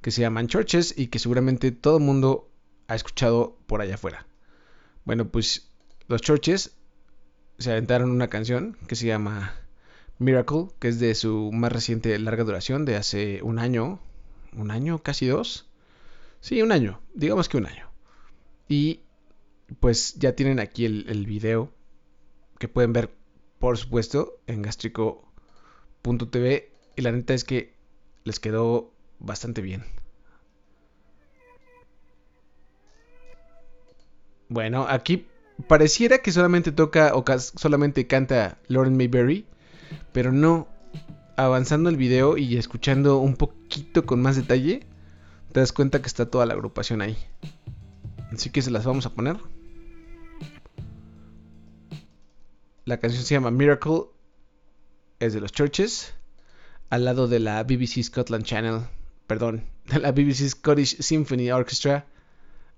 que 0.00 0.10
se 0.10 0.20
llaman 0.22 0.48
Churches 0.48 0.94
y 0.96 1.08
que 1.08 1.18
seguramente 1.18 1.72
todo 1.72 1.98
el 1.98 2.04
mundo 2.04 2.50
ha 2.88 2.94
escuchado 2.94 3.58
por 3.66 3.80
allá 3.80 3.94
afuera. 3.94 4.26
Bueno, 5.04 5.28
pues 5.28 5.70
los 6.08 6.22
Churches 6.22 6.76
se 7.58 7.70
aventaron 7.70 8.10
una 8.10 8.28
canción 8.28 8.76
que 8.88 8.96
se 8.96 9.06
llama 9.06 9.54
Miracle, 10.18 10.68
que 10.78 10.88
es 10.88 11.00
de 11.00 11.14
su 11.14 11.50
más 11.52 11.72
reciente 11.72 12.18
larga 12.18 12.44
duración 12.44 12.84
de 12.84 12.96
hace 12.96 13.42
un 13.42 13.58
año, 13.58 14.00
un 14.56 14.70
año, 14.70 15.02
casi 15.02 15.26
dos. 15.26 15.68
Sí, 16.40 16.62
un 16.62 16.72
año, 16.72 17.00
digamos 17.14 17.48
que 17.48 17.56
un 17.56 17.66
año. 17.66 17.88
Y 18.68 19.01
pues 19.80 20.14
ya 20.14 20.34
tienen 20.34 20.60
aquí 20.60 20.84
el, 20.84 21.26
video 21.26 21.72
que 22.58 22.68
pueden 22.68 22.92
ver, 22.92 23.10
por 23.58 23.78
supuesto, 23.78 24.38
en 24.46 24.62
gastrico.tv. 24.62 26.70
Y 26.96 27.02
la 27.02 27.12
neta 27.12 27.34
es 27.34 27.44
que 27.44 27.74
les 28.24 28.40
quedó 28.40 28.92
bastante 29.18 29.62
bien. 29.62 29.84
Bueno, 34.48 34.86
aquí 34.88 35.26
pareciera 35.66 36.18
que 36.18 36.32
solamente 36.32 36.72
toca 36.72 37.14
o 37.14 37.24
solamente 37.38 38.06
canta 38.06 38.58
Lauren 38.68 38.96
Mayberry, 38.96 39.46
pero 40.12 40.32
no. 40.32 40.68
Avanzando 41.34 41.88
el 41.88 41.96
video 41.96 42.36
y 42.36 42.58
escuchando 42.58 43.16
un 43.16 43.36
poquito 43.36 44.04
con 44.04 44.20
más 44.20 44.36
detalle, 44.36 44.86
te 45.52 45.60
das 45.60 45.72
cuenta 45.72 46.02
que 46.02 46.06
está 46.06 46.30
toda 46.30 46.44
la 46.44 46.52
agrupación 46.52 47.00
ahí. 47.00 47.16
Así 48.30 48.50
que 48.50 48.60
se 48.60 48.70
las 48.70 48.84
vamos 48.84 49.06
a 49.06 49.14
poner. 49.14 49.38
La 52.84 52.98
canción 52.98 53.22
se 53.22 53.34
llama 53.34 53.52
Miracle, 53.52 54.06
es 55.20 55.32
de 55.32 55.40
los 55.40 55.52
Churches, 55.52 56.14
al 56.90 57.04
lado 57.04 57.28
de 57.28 57.38
la 57.38 57.62
BBC 57.62 58.02
Scotland 58.02 58.44
Channel, 58.44 58.80
perdón, 59.28 59.64
de 59.86 60.00
la 60.00 60.10
BBC 60.10 60.48
Scottish 60.48 60.96
Symphony 61.00 61.52
Orchestra, 61.52 62.06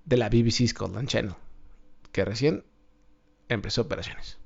de 0.05 0.17
la 0.17 0.29
BBC 0.29 0.67
Scotland 0.67 1.07
Channel, 1.07 1.33
que 2.11 2.23
recién 2.23 2.63
empezó 3.49 3.81
operaciones. 3.81 4.37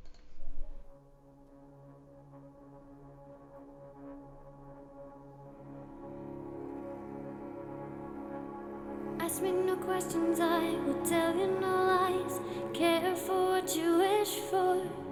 Ask 9.19 9.41
me 9.41 9.51
no 9.51 9.75
questions, 9.85 10.39
I 10.39 10.77
will 10.85 11.03
tell 11.03 11.37
you 11.37 11.47
no 11.59 11.83
lies. 11.85 12.39
Care 12.73 13.13
for 13.17 13.51
what 13.51 13.75
you 13.75 13.97
wish 13.97 14.39
for. 14.49 15.08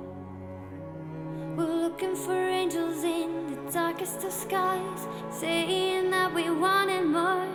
Looking 1.99 2.15
for 2.15 2.35
angels 2.35 3.03
in 3.03 3.55
the 3.55 3.71
darkest 3.71 4.23
of 4.23 4.31
skies, 4.31 5.07
saying 5.31 6.11
that 6.11 6.31
we 6.31 6.47
wanted 6.47 7.05
more. 7.05 7.49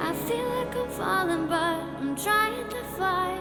I 0.00 0.14
feel 0.14 0.48
like 0.48 0.74
I'm 0.74 0.88
falling, 0.88 1.48
but 1.48 1.58
I'm 2.00 2.16
trying 2.16 2.66
to 2.70 2.82
fly. 2.96 3.36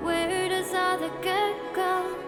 Where 0.00 0.48
does 0.48 0.72
all 0.72 0.98
the 0.98 1.10
good 1.20 1.56
go? 1.74 2.25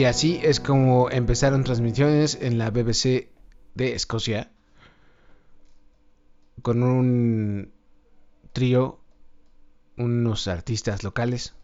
Y 0.00 0.06
así 0.06 0.40
es 0.42 0.60
como 0.60 1.10
empezaron 1.10 1.62
transmisiones 1.62 2.38
en 2.40 2.56
la 2.56 2.70
BBC 2.70 3.28
de 3.74 3.92
Escocia 3.92 4.50
con 6.62 6.82
un 6.82 7.74
trío, 8.54 9.04
unos 9.98 10.48
artistas 10.48 11.04
locales 11.04 11.54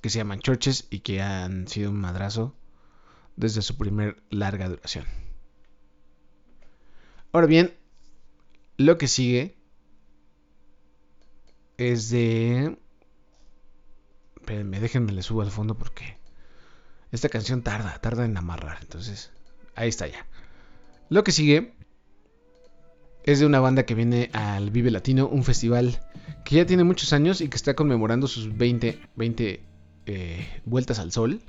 que 0.00 0.08
se 0.08 0.16
llaman 0.16 0.40
Churches 0.40 0.86
y 0.88 1.00
que 1.00 1.20
han 1.20 1.68
sido 1.68 1.90
un 1.90 2.00
madrazo 2.00 2.56
desde 3.36 3.60
su 3.60 3.76
primer 3.76 4.16
larga 4.30 4.70
duración. 4.70 5.04
Ahora 7.32 7.46
bien, 7.46 7.74
lo 8.78 8.96
que 8.96 9.08
sigue 9.08 9.58
es 11.76 12.08
de... 12.08 12.78
Espérenme, 14.36 14.80
déjenme 14.80 15.12
le 15.12 15.20
subo 15.20 15.42
al 15.42 15.50
fondo 15.50 15.76
porque 15.76 16.23
esta 17.14 17.28
canción 17.28 17.62
tarda, 17.62 17.98
tarda 18.00 18.24
en 18.24 18.36
amarrar. 18.36 18.78
Entonces, 18.82 19.30
ahí 19.74 19.88
está 19.88 20.06
ya. 20.06 20.26
Lo 21.08 21.22
que 21.24 21.32
sigue 21.32 21.74
Es 23.24 23.40
de 23.40 23.46
una 23.46 23.60
banda 23.60 23.84
que 23.84 23.94
viene 23.94 24.30
al 24.32 24.70
Vive 24.70 24.90
Latino, 24.90 25.28
un 25.28 25.44
festival 25.44 25.98
que 26.44 26.56
ya 26.56 26.66
tiene 26.66 26.84
muchos 26.84 27.12
años 27.14 27.40
y 27.40 27.48
que 27.48 27.56
está 27.56 27.74
conmemorando 27.74 28.26
sus 28.26 28.54
20, 28.54 28.98
20 29.16 29.64
eh, 30.06 30.62
vueltas 30.66 30.98
al 30.98 31.10
sol. 31.10 31.40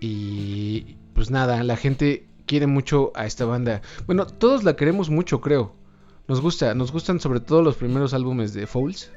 Y 0.00 0.96
pues 1.14 1.30
nada, 1.30 1.62
la 1.62 1.76
gente 1.76 2.26
quiere 2.46 2.66
mucho 2.66 3.12
a 3.14 3.26
esta 3.26 3.44
banda. 3.44 3.80
Bueno, 4.06 4.26
todos 4.26 4.64
la 4.64 4.74
queremos 4.74 5.08
mucho, 5.08 5.40
creo. 5.40 5.74
Nos 6.26 6.40
gusta, 6.40 6.74
nos 6.74 6.90
gustan 6.90 7.20
sobre 7.20 7.40
todo 7.40 7.62
los 7.62 7.76
primeros 7.76 8.12
álbumes 8.12 8.54
de 8.54 8.66
Fouls. 8.66 9.10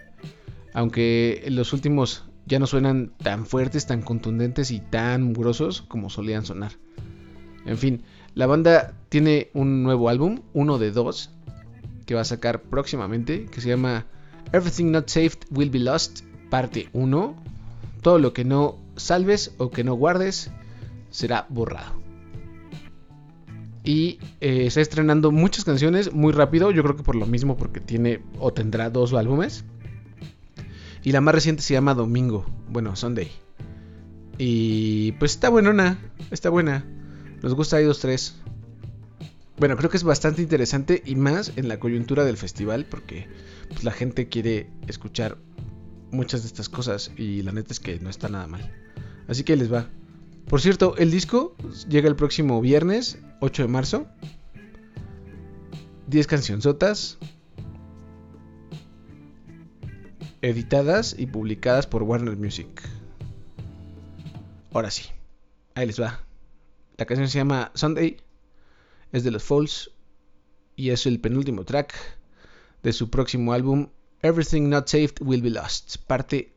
Aunque 0.74 1.46
los 1.50 1.74
últimos 1.74 2.26
ya 2.48 2.60
no 2.60 2.68
suenan 2.68 3.12
tan 3.22 3.46
fuertes, 3.46 3.86
tan 3.86 4.02
contundentes 4.02 4.72
y 4.72 4.80
tan 4.80 5.24
mugrosos 5.24 5.82
como 5.82 6.10
solían 6.10 6.46
sonar. 6.46 6.74
En 7.66 7.78
fin, 7.78 8.04
la 8.34 8.48
banda 8.48 8.94
tiene 9.10 9.50
un 9.54 9.84
nuevo 9.84 10.10
álbum, 10.10 10.42
uno 10.54 10.78
de 10.78 10.92
dos, 10.92 11.32
que 12.06 12.16
va 12.16 12.22
a 12.22 12.26
sacar 12.26 12.62
próximamente, 12.62 13.46
que 13.46 13.62
se 13.62 13.70
llama 13.70 14.06
Everything 14.54 14.92
Not 14.92 15.10
Saved 15.10 15.40
Will 15.52 15.70
Be 15.70 15.80
Lost, 15.80 16.22
parte 16.50 16.88
1. 16.94 17.36
Todo 18.02 18.20
lo 18.20 18.34
que 18.34 18.46
no 18.46 18.78
salves 18.96 19.54
o 19.58 19.70
que 19.70 19.84
no 19.84 19.96
guardes 19.96 20.50
será 21.10 21.46
borrado. 21.50 22.02
Y 23.84 24.20
eh, 24.42 24.66
está 24.68 24.82
estrenando 24.82 25.32
muchas 25.32 25.66
canciones 25.66 26.14
muy 26.14 26.34
rápido, 26.34 26.72
yo 26.72 26.84
creo 26.84 26.96
que 26.96 27.04
por 27.04 27.16
lo 27.16 27.26
mismo, 27.26 27.58
porque 27.58 27.80
tiene 27.80 28.22
o 28.40 28.52
tendrá 28.52 28.90
dos 28.90 29.14
álbumes. 29.14 29.66
Y 31.08 31.14
la 31.14 31.22
más 31.22 31.34
reciente 31.34 31.64
se 31.64 31.74
llama 31.74 31.94
Domingo, 31.94 32.46
bueno, 32.68 32.94
Sunday. 32.98 33.32
Y 34.38 35.14
pues 35.14 35.32
está 35.32 35.48
buenona, 35.48 35.98
está 36.32 36.50
buena. 36.50 36.86
Nos 37.42 37.54
gusta 37.54 37.80
dos 37.82 38.02
3. 38.02 38.36
Bueno, 39.58 39.78
creo 39.78 39.90
que 39.90 39.96
es 39.96 40.04
bastante 40.04 40.42
interesante 40.42 41.02
y 41.06 41.16
más 41.16 41.54
en 41.56 41.70
la 41.70 41.80
coyuntura 41.80 42.26
del 42.26 42.36
festival 42.36 42.84
porque 42.84 43.26
pues, 43.70 43.86
la 43.86 43.94
gente 43.94 44.28
quiere 44.28 44.70
escuchar 44.90 45.38
muchas 46.12 46.42
de 46.42 46.48
estas 46.48 46.68
cosas 46.68 47.14
y 47.16 47.42
la 47.42 47.54
neta 47.54 47.72
es 47.72 47.80
que 47.80 48.02
no 48.02 48.10
está 48.10 48.28
nada 48.28 48.48
mal. 48.48 48.70
Así 49.30 49.46
que 49.46 49.56
les 49.56 49.72
va. 49.72 49.88
Por 50.50 50.60
cierto, 50.60 50.98
el 50.98 51.10
disco 51.10 51.56
llega 51.88 52.10
el 52.10 52.18
próximo 52.18 52.60
viernes, 52.60 53.18
8 53.40 53.62
de 53.62 53.68
marzo. 53.70 54.08
10 56.08 56.28
cancionzotas. 56.28 57.18
Editadas 60.42 61.16
y 61.18 61.26
publicadas 61.26 61.88
por 61.88 62.04
Warner 62.04 62.38
Music. 62.38 62.68
Ahora 64.72 64.92
sí, 64.92 65.10
ahí 65.74 65.88
les 65.88 66.00
va. 66.00 66.24
La 66.98 67.06
canción 67.06 67.28
se 67.28 67.40
llama 67.40 67.72
Sunday, 67.74 68.18
es 69.12 69.24
de 69.24 69.32
los 69.32 69.44
Falls 69.44 69.92
y 70.76 70.92
es 70.92 71.06
el 71.06 71.20
penúltimo 71.20 71.64
track 71.64 71.94
de 72.84 72.94
su 72.94 73.10
próximo 73.10 73.54
álbum 73.54 73.90
Everything 74.22 74.70
Not 74.70 74.88
Saved 74.88 75.16
Will 75.22 75.42
Be 75.42 75.50
Lost, 75.50 75.98
parte 76.06 76.54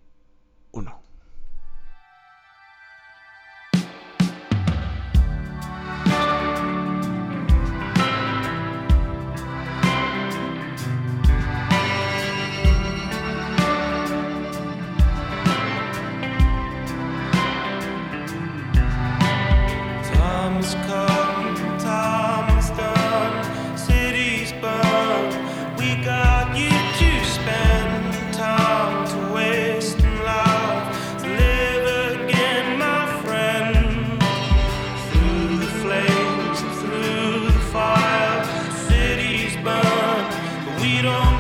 we 40.81 41.03
don't 41.03 41.40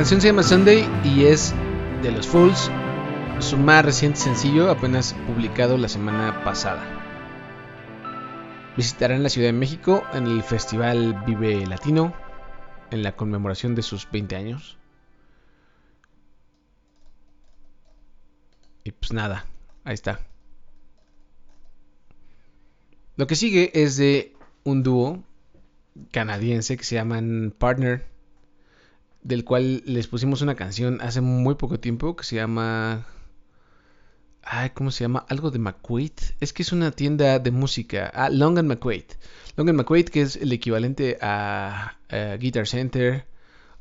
canción 0.00 0.22
se 0.22 0.28
llama 0.28 0.42
Sunday 0.42 0.88
y 1.04 1.26
es 1.26 1.52
de 2.02 2.10
los 2.10 2.26
Fools, 2.26 2.70
su 3.38 3.58
más 3.58 3.84
reciente 3.84 4.18
sencillo, 4.18 4.70
apenas 4.70 5.12
publicado 5.26 5.76
la 5.76 5.90
semana 5.90 6.42
pasada. 6.42 6.82
Visitarán 8.78 9.22
la 9.22 9.28
Ciudad 9.28 9.48
de 9.48 9.52
México 9.52 10.02
en 10.14 10.26
el 10.26 10.42
Festival 10.42 11.22
Vive 11.26 11.66
Latino, 11.66 12.14
en 12.90 13.02
la 13.02 13.14
conmemoración 13.14 13.74
de 13.74 13.82
sus 13.82 14.10
20 14.10 14.36
años. 14.36 14.78
Y 18.84 18.92
pues 18.92 19.12
nada, 19.12 19.44
ahí 19.84 19.92
está. 19.92 20.20
Lo 23.16 23.26
que 23.26 23.36
sigue 23.36 23.70
es 23.74 23.98
de 23.98 24.34
un 24.64 24.82
dúo 24.82 25.22
canadiense 26.10 26.78
que 26.78 26.84
se 26.84 26.94
llaman 26.94 27.54
Partner, 27.58 28.10
del 29.22 29.44
cual 29.44 29.82
les 29.86 30.06
pusimos 30.06 30.42
una 30.42 30.54
canción 30.54 31.00
hace 31.00 31.20
muy 31.20 31.54
poco 31.54 31.80
tiempo 31.80 32.16
que 32.16 32.24
se 32.24 32.36
llama... 32.36 33.06
Ay, 34.42 34.70
¿cómo 34.70 34.90
se 34.90 35.04
llama? 35.04 35.26
Algo 35.28 35.50
de 35.50 35.58
McQuaid. 35.58 36.12
Es 36.40 36.52
que 36.52 36.62
es 36.62 36.72
una 36.72 36.90
tienda 36.90 37.38
de 37.38 37.50
música. 37.50 38.10
Ah, 38.14 38.30
Long 38.30 38.58
and 38.58 38.68
McQuaid. 38.68 39.04
Long 39.56 39.70
McQuaid, 39.72 40.06
que 40.06 40.22
es 40.22 40.36
el 40.36 40.52
equivalente 40.52 41.18
a, 41.20 41.98
a 42.08 42.36
Guitar 42.36 42.66
Center 42.66 43.26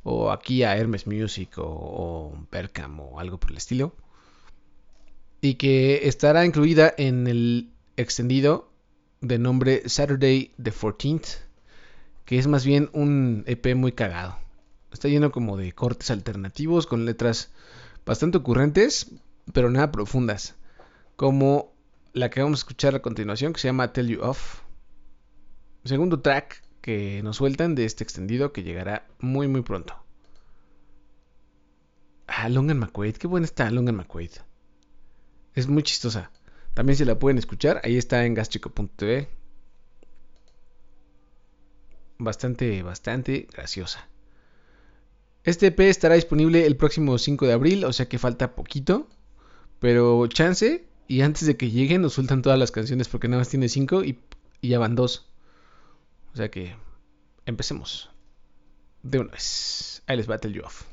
o 0.04 0.32
aquí 0.32 0.64
a 0.64 0.76
Hermes 0.76 1.08
Music 1.08 1.58
o, 1.58 1.64
o 1.64 2.48
Berkham 2.52 3.00
o 3.00 3.20
algo 3.20 3.40
por 3.40 3.52
el 3.52 3.58
estilo. 3.58 3.96
Y 5.42 5.56
que 5.56 6.08
estará 6.08 6.46
incluida 6.46 6.94
en 6.98 7.28
el 7.28 7.72
extendido 7.96 8.70
de 9.22 9.40
nombre 9.40 9.88
Saturday 9.88 10.52
the 10.62 10.72
14th, 10.72 11.40
que 12.26 12.38
es 12.38 12.48
más 12.48 12.66
bien 12.66 12.90
un 12.94 13.44
EP 13.48 13.76
muy 13.76 13.94
cagado. 13.94 14.38
Está 14.92 15.08
lleno 15.08 15.32
como 15.32 15.58
de 15.58 15.72
cortes 15.74 16.12
alternativos 16.12 16.88
con 16.88 17.06
letras 17.06 17.52
bastante 18.06 18.40
ocurrentes, 18.40 19.12
pero 19.54 19.70
nada 19.70 19.92
profundas, 19.92 20.56
como 21.16 21.74
la 22.14 22.30
que 22.30 22.42
vamos 22.42 22.60
a 22.60 22.62
escuchar 22.62 22.96
a 22.96 23.02
continuación, 23.02 23.54
que 23.54 23.60
se 23.60 23.68
llama 23.68 23.94
Tell 23.94 24.08
You 24.08 24.22
Off. 24.22 24.62
Segundo 25.84 26.22
track 26.22 26.64
que 26.82 27.22
nos 27.24 27.38
sueltan 27.38 27.76
de 27.76 27.86
este 27.86 28.04
extendido 28.04 28.52
que 28.52 28.64
llegará 28.64 29.08
muy 29.20 29.48
muy 29.48 29.62
pronto. 29.62 29.96
Ah, 32.28 32.50
Long 32.50 32.72
and 32.72 32.80
McQuaid, 32.80 33.18
qué 33.18 33.28
buena 33.28 33.46
está 33.46 33.70
Long 33.70 33.92
McQuaid. 33.92 34.32
Es 35.56 35.68
muy 35.68 35.84
chistosa. 35.84 36.32
También 36.74 36.96
se 36.96 37.06
la 37.06 37.20
pueden 37.20 37.38
escuchar, 37.38 37.82
ahí 37.84 37.98
está 37.98 38.26
en 38.26 38.34
gastrico.tv. 38.34 39.28
Bastante, 42.18 42.84
bastante 42.84 43.48
graciosa. 43.52 44.08
Este 45.44 45.68
EP 45.68 45.80
estará 45.82 46.16
disponible 46.16 46.66
el 46.66 46.76
próximo 46.76 47.18
5 47.18 47.48
de 47.48 47.54
abril, 47.54 47.86
o 47.86 47.94
sea 47.94 48.08
que 48.08 48.20
falta 48.20 48.56
poquito. 48.56 49.08
Pero 49.80 50.28
chance, 50.28 50.86
y 51.08 51.22
antes 51.22 51.48
de 51.48 51.58
que 51.58 51.72
lleguen 51.72 52.02
nos 52.02 52.14
sueltan 52.14 52.42
todas 52.42 52.60
las 52.60 52.72
canciones 52.72 53.08
porque 53.08 53.28
nada 53.28 53.42
más 53.42 53.50
tiene 53.50 53.70
5 53.70 54.04
y, 54.04 54.20
ya 54.62 54.80
van 54.80 54.96
2. 54.96 55.26
O 56.34 56.38
sea 56.38 56.52
que 56.52 56.76
empecemos. 57.46 58.10
De 59.02 59.20
una 59.20 59.32
vez. 59.32 60.04
Ahí 60.08 60.18
les 60.18 60.28
Battle 60.28 60.52
You 60.52 60.64
Off. 60.64 60.84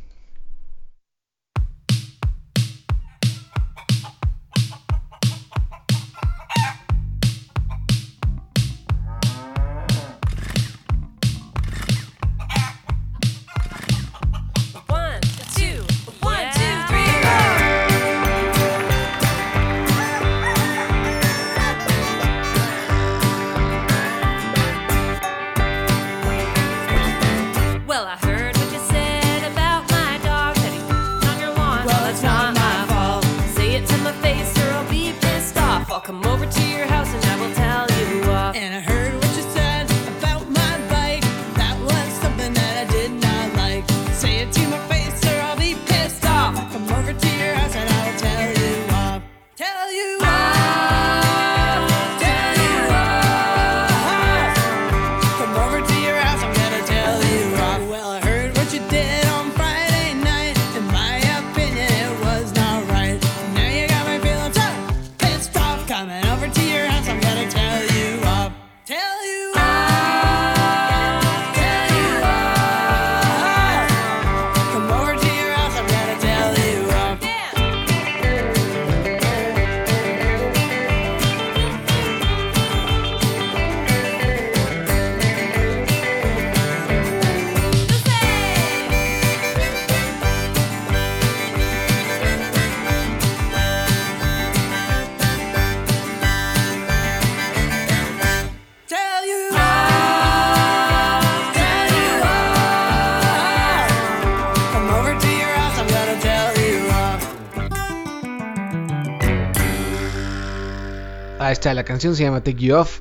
La 111.75 111.85
canción 111.85 112.14
se 112.14 112.23
llama 112.23 112.45
Take 112.45 112.64
You 112.64 112.77
Off. 112.77 113.01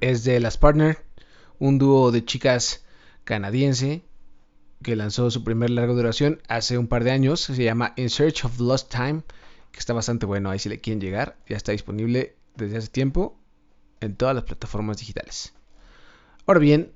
Es 0.00 0.24
de 0.24 0.40
Las 0.40 0.56
Partner, 0.56 1.04
un 1.58 1.78
dúo 1.78 2.10
de 2.10 2.24
chicas 2.24 2.84
canadiense 3.24 4.02
que 4.82 4.96
lanzó 4.96 5.30
su 5.30 5.44
primer 5.44 5.70
larga 5.70 5.92
duración 5.92 6.40
hace 6.48 6.78
un 6.78 6.86
par 6.86 7.04
de 7.04 7.10
años. 7.10 7.40
Se 7.40 7.62
llama 7.62 7.92
In 7.96 8.08
Search 8.08 8.44
of 8.44 8.58
Lost 8.60 8.90
Time, 8.90 9.22
que 9.72 9.78
está 9.78 9.92
bastante 9.92 10.26
bueno. 10.26 10.50
Ahí 10.50 10.58
si 10.58 10.68
le 10.68 10.80
quieren 10.80 11.00
llegar, 11.00 11.36
ya 11.48 11.56
está 11.56 11.72
disponible 11.72 12.36
desde 12.56 12.78
hace 12.78 12.88
tiempo 12.88 13.38
en 14.00 14.16
todas 14.16 14.34
las 14.34 14.44
plataformas 14.44 14.98
digitales. 14.98 15.52
Ahora 16.46 16.60
bien, 16.60 16.92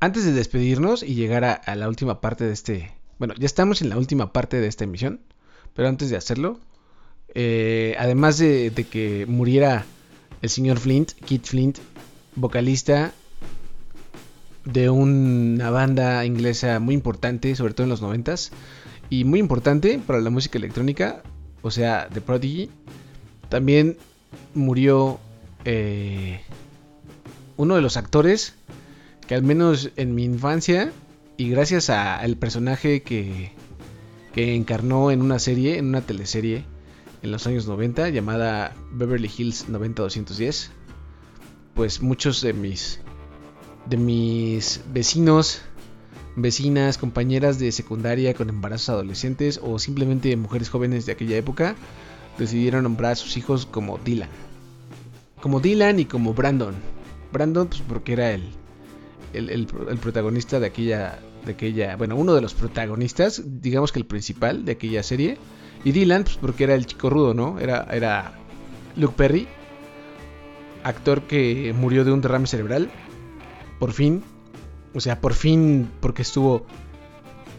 antes 0.00 0.24
de 0.24 0.32
despedirnos 0.32 1.02
y 1.02 1.14
llegar 1.14 1.44
a 1.44 1.74
la 1.74 1.88
última 1.88 2.20
parte 2.20 2.44
de 2.44 2.52
este... 2.52 2.94
Bueno, 3.18 3.34
ya 3.38 3.46
estamos 3.46 3.82
en 3.82 3.88
la 3.88 3.96
última 3.96 4.32
parte 4.32 4.60
de 4.60 4.66
esta 4.66 4.84
emisión, 4.84 5.20
pero 5.74 5.88
antes 5.88 6.10
de 6.10 6.16
hacerlo, 6.16 6.60
eh, 7.34 7.94
además 7.98 8.38
de, 8.38 8.72
que 8.90 9.26
muriera 9.26 9.84
el 10.42 10.48
señor 10.48 10.78
Flint, 10.78 11.12
Kit 11.12 11.44
Flint, 11.44 11.78
vocalista 12.36 13.12
de 14.64 14.90
una 14.90 15.70
banda 15.70 16.24
inglesa 16.24 16.78
muy 16.78 16.94
importante, 16.94 17.54
sobre 17.56 17.74
todo 17.74 17.84
en 17.84 17.90
los 17.90 18.02
noventas, 18.02 18.50
y 19.10 19.24
muy 19.24 19.40
importante 19.40 19.98
para 19.98 20.20
la 20.20 20.30
música 20.30 20.58
electrónica, 20.58 21.22
o 21.62 21.70
sea, 21.70 22.08
The 22.12 22.20
Prodigy, 22.20 22.70
también 23.48 23.96
murió 24.54 25.18
eh, 25.64 26.40
uno 27.56 27.74
de 27.74 27.82
los 27.82 27.96
actores 27.96 28.54
que 29.26 29.34
al 29.34 29.42
menos 29.42 29.90
en 29.96 30.14
mi 30.14 30.24
infancia 30.24 30.92
y 31.36 31.50
gracias 31.50 31.90
al 31.90 32.36
personaje 32.36 33.02
que, 33.02 33.52
que 34.34 34.54
encarnó 34.54 35.10
en 35.10 35.22
una 35.22 35.38
serie, 35.38 35.78
en 35.78 35.86
una 35.86 36.00
teleserie 36.00 36.64
en 37.22 37.30
los 37.30 37.46
años 37.46 37.66
90 37.66 38.10
llamada 38.10 38.74
Beverly 38.92 39.30
Hills 39.36 39.68
90210, 39.68 40.70
pues 41.74 42.00
muchos 42.02 42.40
de 42.40 42.52
mis 42.52 43.00
de 43.86 43.96
mis 43.96 44.82
vecinos, 44.92 45.62
vecinas, 46.36 46.98
compañeras 46.98 47.58
de 47.58 47.72
secundaria 47.72 48.34
con 48.34 48.48
embarazos 48.48 48.90
adolescentes 48.90 49.60
o 49.62 49.78
simplemente 49.78 50.36
mujeres 50.36 50.68
jóvenes 50.68 51.06
de 51.06 51.12
aquella 51.12 51.36
época 51.36 51.74
decidieron 52.38 52.84
nombrar 52.84 53.12
a 53.12 53.16
sus 53.16 53.36
hijos 53.36 53.66
como 53.66 53.98
Dylan. 53.98 54.28
Como 55.40 55.60
Dylan 55.60 56.00
y 56.00 56.04
como 56.04 56.34
Brandon. 56.34 56.74
Brandon 57.32 57.68
pues 57.68 57.82
porque 57.86 58.12
era 58.12 58.32
el, 58.32 58.42
el, 59.32 59.50
el 59.50 59.68
el 59.88 59.98
protagonista 59.98 60.60
de 60.60 60.66
aquella, 60.66 61.18
de 61.44 61.52
aquella, 61.52 61.96
bueno, 61.96 62.16
uno 62.16 62.34
de 62.34 62.40
los 62.40 62.54
protagonistas, 62.54 63.42
digamos 63.60 63.92
que 63.92 63.98
el 63.98 64.06
principal 64.06 64.64
de 64.64 64.72
aquella 64.72 65.02
serie. 65.02 65.38
Y 65.88 65.92
Dylan, 65.92 66.24
pues 66.24 66.36
porque 66.36 66.64
era 66.64 66.74
el 66.74 66.84
chico 66.84 67.08
rudo, 67.08 67.32
¿no? 67.32 67.58
Era, 67.58 67.86
era 67.90 68.34
Luke 68.94 69.14
Perry, 69.16 69.48
actor 70.84 71.22
que 71.22 71.74
murió 71.74 72.04
de 72.04 72.12
un 72.12 72.20
derrame 72.20 72.46
cerebral. 72.46 72.90
Por 73.78 73.92
fin. 73.92 74.22
O 74.92 75.00
sea, 75.00 75.18
por 75.22 75.32
fin, 75.32 75.88
porque 76.00 76.20
estuvo 76.20 76.66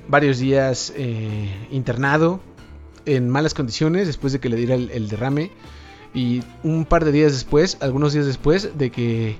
varios 0.08 0.38
días 0.38 0.94
eh, 0.96 1.50
internado 1.72 2.40
en 3.08 3.32
malas 3.32 3.56
condiciones 3.56 4.06
después 4.06 4.32
de 4.32 4.40
que 4.40 4.50
le 4.50 4.58
diera 4.58 4.76
el, 4.76 4.92
el 4.92 5.10
derrame. 5.10 5.50
Y 6.14 6.44
un 6.62 6.86
par 6.86 7.06
de 7.06 7.12
días 7.12 7.32
después, 7.32 7.80
algunos 7.82 8.14
días 8.14 8.28
después 8.28 8.78
de 8.78 8.92
que 8.92 9.38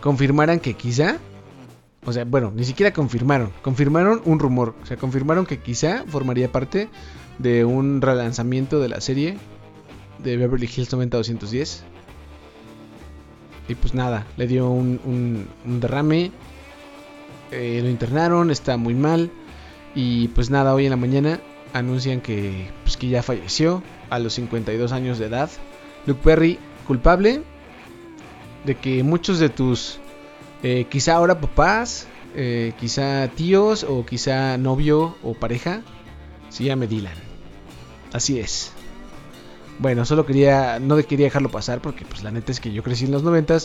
confirmaran 0.00 0.60
que 0.60 0.74
quizá, 0.74 1.18
o 2.06 2.12
sea, 2.12 2.24
bueno, 2.24 2.52
ni 2.54 2.62
siquiera 2.62 2.92
confirmaron, 2.92 3.50
confirmaron 3.60 4.22
un 4.24 4.38
rumor, 4.38 4.76
o 4.84 4.86
sea, 4.86 4.96
confirmaron 4.96 5.46
que 5.46 5.58
quizá 5.58 6.04
formaría 6.06 6.52
parte 6.52 6.88
de 7.38 7.64
un 7.64 8.00
relanzamiento 8.00 8.80
de 8.80 8.88
la 8.88 9.00
serie 9.00 9.36
de 10.18 10.36
Beverly 10.36 10.66
Hills 10.66 10.92
90210. 10.92 11.84
Y 13.68 13.74
pues 13.74 13.94
nada, 13.94 14.26
le 14.36 14.46
dio 14.46 14.68
un, 14.68 15.48
derrame, 15.64 16.30
eh, 17.50 17.80
lo 17.82 17.88
internaron, 17.88 18.50
está 18.50 18.76
muy 18.76 18.94
mal. 18.94 19.30
Y 19.94 20.28
pues 20.28 20.50
nada, 20.50 20.74
hoy 20.74 20.84
en 20.84 20.90
la 20.90 20.96
mañana 20.96 21.40
anuncian 21.72 22.20
que, 22.20 22.68
pues, 22.82 22.96
que 22.96 23.08
ya 23.08 23.22
falleció 23.22 23.82
a 24.10 24.18
los 24.18 24.34
52 24.34 24.92
años 24.92 25.18
de 25.18 25.26
edad. 25.26 25.50
Luke 26.06 26.20
Perry, 26.22 26.58
culpable 26.86 27.42
de 28.64 28.74
que 28.76 29.02
muchos 29.02 29.38
de 29.38 29.48
tus, 29.48 29.98
eh, 30.62 30.86
quizá 30.90 31.14
ahora 31.14 31.40
papás, 31.40 32.06
eh, 32.34 32.72
quizá 32.78 33.28
tíos 33.28 33.84
o 33.84 34.04
quizá 34.04 34.58
novio 34.58 35.16
o 35.22 35.34
pareja, 35.34 35.82
se 36.48 36.64
llame 36.64 36.86
Dylan. 36.86 37.23
Así 38.14 38.38
es. 38.38 38.70
Bueno, 39.80 40.04
solo 40.04 40.24
quería, 40.24 40.78
no 40.78 40.96
quería 40.98 41.26
dejarlo 41.26 41.50
pasar 41.50 41.80
porque 41.80 42.04
pues 42.04 42.22
la 42.22 42.30
neta 42.30 42.52
es 42.52 42.60
que 42.60 42.72
yo 42.72 42.84
crecí 42.84 43.06
en 43.06 43.10
los 43.10 43.24
90 43.24 43.58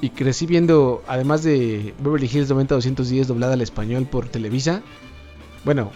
y 0.00 0.10
crecí 0.10 0.46
viendo, 0.46 1.02
además 1.08 1.42
de 1.42 1.92
Beverly 1.98 2.30
Hills 2.32 2.48
90210 2.48 3.26
doblada 3.26 3.54
al 3.54 3.62
español 3.62 4.06
por 4.06 4.28
Televisa, 4.28 4.82
bueno, 5.64 5.90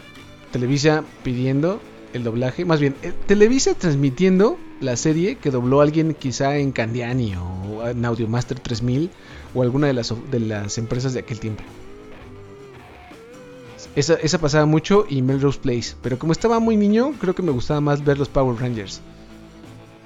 Televisa 0.50 1.04
pidiendo 1.22 1.80
el 2.12 2.24
doblaje, 2.24 2.64
más 2.64 2.80
bien, 2.80 2.96
eh, 3.02 3.12
Televisa 3.28 3.74
transmitiendo 3.74 4.58
la 4.80 4.96
serie 4.96 5.36
que 5.36 5.52
dobló 5.52 5.80
alguien 5.80 6.14
quizá 6.14 6.56
en 6.56 6.72
Candiani 6.72 7.36
o 7.36 7.86
en 7.86 8.04
Audiomaster 8.04 8.58
3000 8.58 9.08
o 9.54 9.62
alguna 9.62 9.86
de 9.86 9.92
las, 9.92 10.12
de 10.32 10.40
las 10.40 10.78
empresas 10.78 11.14
de 11.14 11.20
aquel 11.20 11.38
tiempo. 11.38 11.62
Esa, 13.96 14.14
esa 14.14 14.38
pasaba 14.38 14.66
mucho 14.66 15.06
y 15.08 15.22
Melrose 15.22 15.58
Place, 15.58 15.96
pero 16.02 16.18
como 16.18 16.32
estaba 16.32 16.60
muy 16.60 16.76
niño, 16.76 17.12
creo 17.20 17.34
que 17.34 17.42
me 17.42 17.50
gustaba 17.50 17.80
más 17.80 18.04
ver 18.04 18.18
los 18.18 18.28
Power 18.28 18.60
Rangers. 18.60 19.00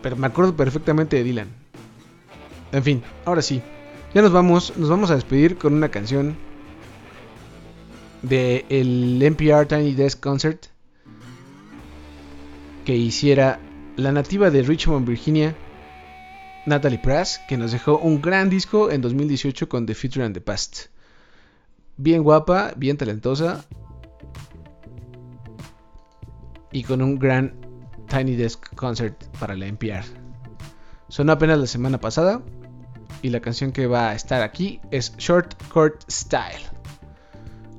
Pero 0.03 0.17
me 0.17 0.27
acuerdo 0.27 0.57
perfectamente 0.57 1.17
de 1.17 1.25
Dylan. 1.25 1.49
En 2.73 2.83
fin, 2.83 3.03
ahora 3.25 3.43
sí, 3.43 3.63
ya 4.15 4.23
nos 4.23 4.33
vamos, 4.33 4.77
nos 4.77 4.89
vamos 4.89 5.11
a 5.11 5.15
despedir 5.15 5.59
con 5.59 5.75
una 5.75 5.91
canción 5.91 6.37
de 8.23 8.65
el 8.69 9.23
NPR 9.23 9.67
Tiny 9.67 9.93
Desk 9.93 10.21
Concert 10.21 10.67
que 12.85 12.97
hiciera 12.97 13.61
la 13.97 14.13
nativa 14.13 14.51
de 14.51 14.63
Richmond, 14.63 15.07
Virginia, 15.07 15.55
Natalie 16.67 16.99
Prass, 16.99 17.41
que 17.49 17.57
nos 17.57 17.73
dejó 17.73 17.99
un 17.99 18.21
gran 18.21 18.51
disco 18.51 18.91
en 18.91 19.01
2018 19.01 19.69
con 19.69 19.87
The 19.87 19.95
Future 19.95 20.25
and 20.25 20.35
the 20.35 20.41
Past. 20.41 20.94
Bien 21.97 22.23
guapa, 22.23 22.73
bien 22.77 22.97
talentosa 22.97 23.65
y 26.73 26.83
con 26.83 27.01
un 27.03 27.19
gran 27.19 27.55
Tiny 28.09 28.35
Desk 28.35 28.75
Concert 28.75 29.25
para 29.39 29.55
la 29.55 29.67
NPR. 29.67 30.05
Sonó 31.09 31.33
apenas 31.33 31.59
la 31.59 31.67
semana 31.67 32.01
pasada 32.01 32.43
y 33.23 33.31
la 33.31 33.41
canción 33.41 33.73
que 33.73 33.87
va 33.87 34.11
a 34.11 34.15
estar 34.15 34.43
aquí 34.43 34.81
es 34.91 35.17
Short 35.17 35.55
Court 35.69 36.03
Style. 36.11 36.65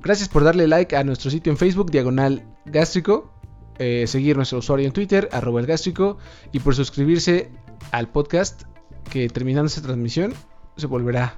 Gracias 0.01 0.29
por 0.29 0.43
darle 0.43 0.67
like 0.67 0.95
a 0.95 1.03
nuestro 1.03 1.29
sitio 1.29 1.51
en 1.51 1.57
Facebook, 1.57 1.91
Diagonal 1.91 2.43
Gástrico. 2.65 3.31
eh, 3.77 4.07
seguir 4.07 4.37
nuestro 4.37 4.59
usuario 4.59 4.87
en 4.87 4.93
Twitter, 4.93 5.27
arroba 5.33 5.59
el 5.59 5.65
gástrico. 5.65 6.17
Y 6.53 6.59
por 6.59 6.75
suscribirse 6.75 7.51
al 7.91 8.07
podcast, 8.07 8.63
que 9.09 9.27
terminando 9.27 9.67
esta 9.67 9.81
transmisión 9.81 10.33
se 10.77 10.87
volverá 10.87 11.37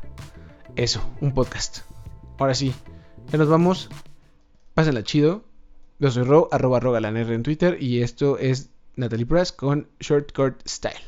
eso, 0.76 1.02
un 1.22 1.34
podcast. 1.34 1.80
Ahora 2.38 2.54
sí, 2.54 2.74
ya 3.32 3.38
nos 3.38 3.50
vamos. 3.50 3.90
Pásenla 4.74 5.04
chido. 5.04 5.44
Yo 6.00 6.12
soy 6.12 6.24
Ro, 6.24 6.50
arroba 6.52 6.80
rogalanr 6.80 7.32
en 7.32 7.44
Twitter. 7.44 7.82
Y 7.82 8.02
esto 8.02 8.38
es 8.38 8.70
Natalie 8.96 9.26
Press 9.26 9.52
con 9.52 9.88
Short 10.00 10.32
Court 10.34 10.62
Style. 10.68 11.02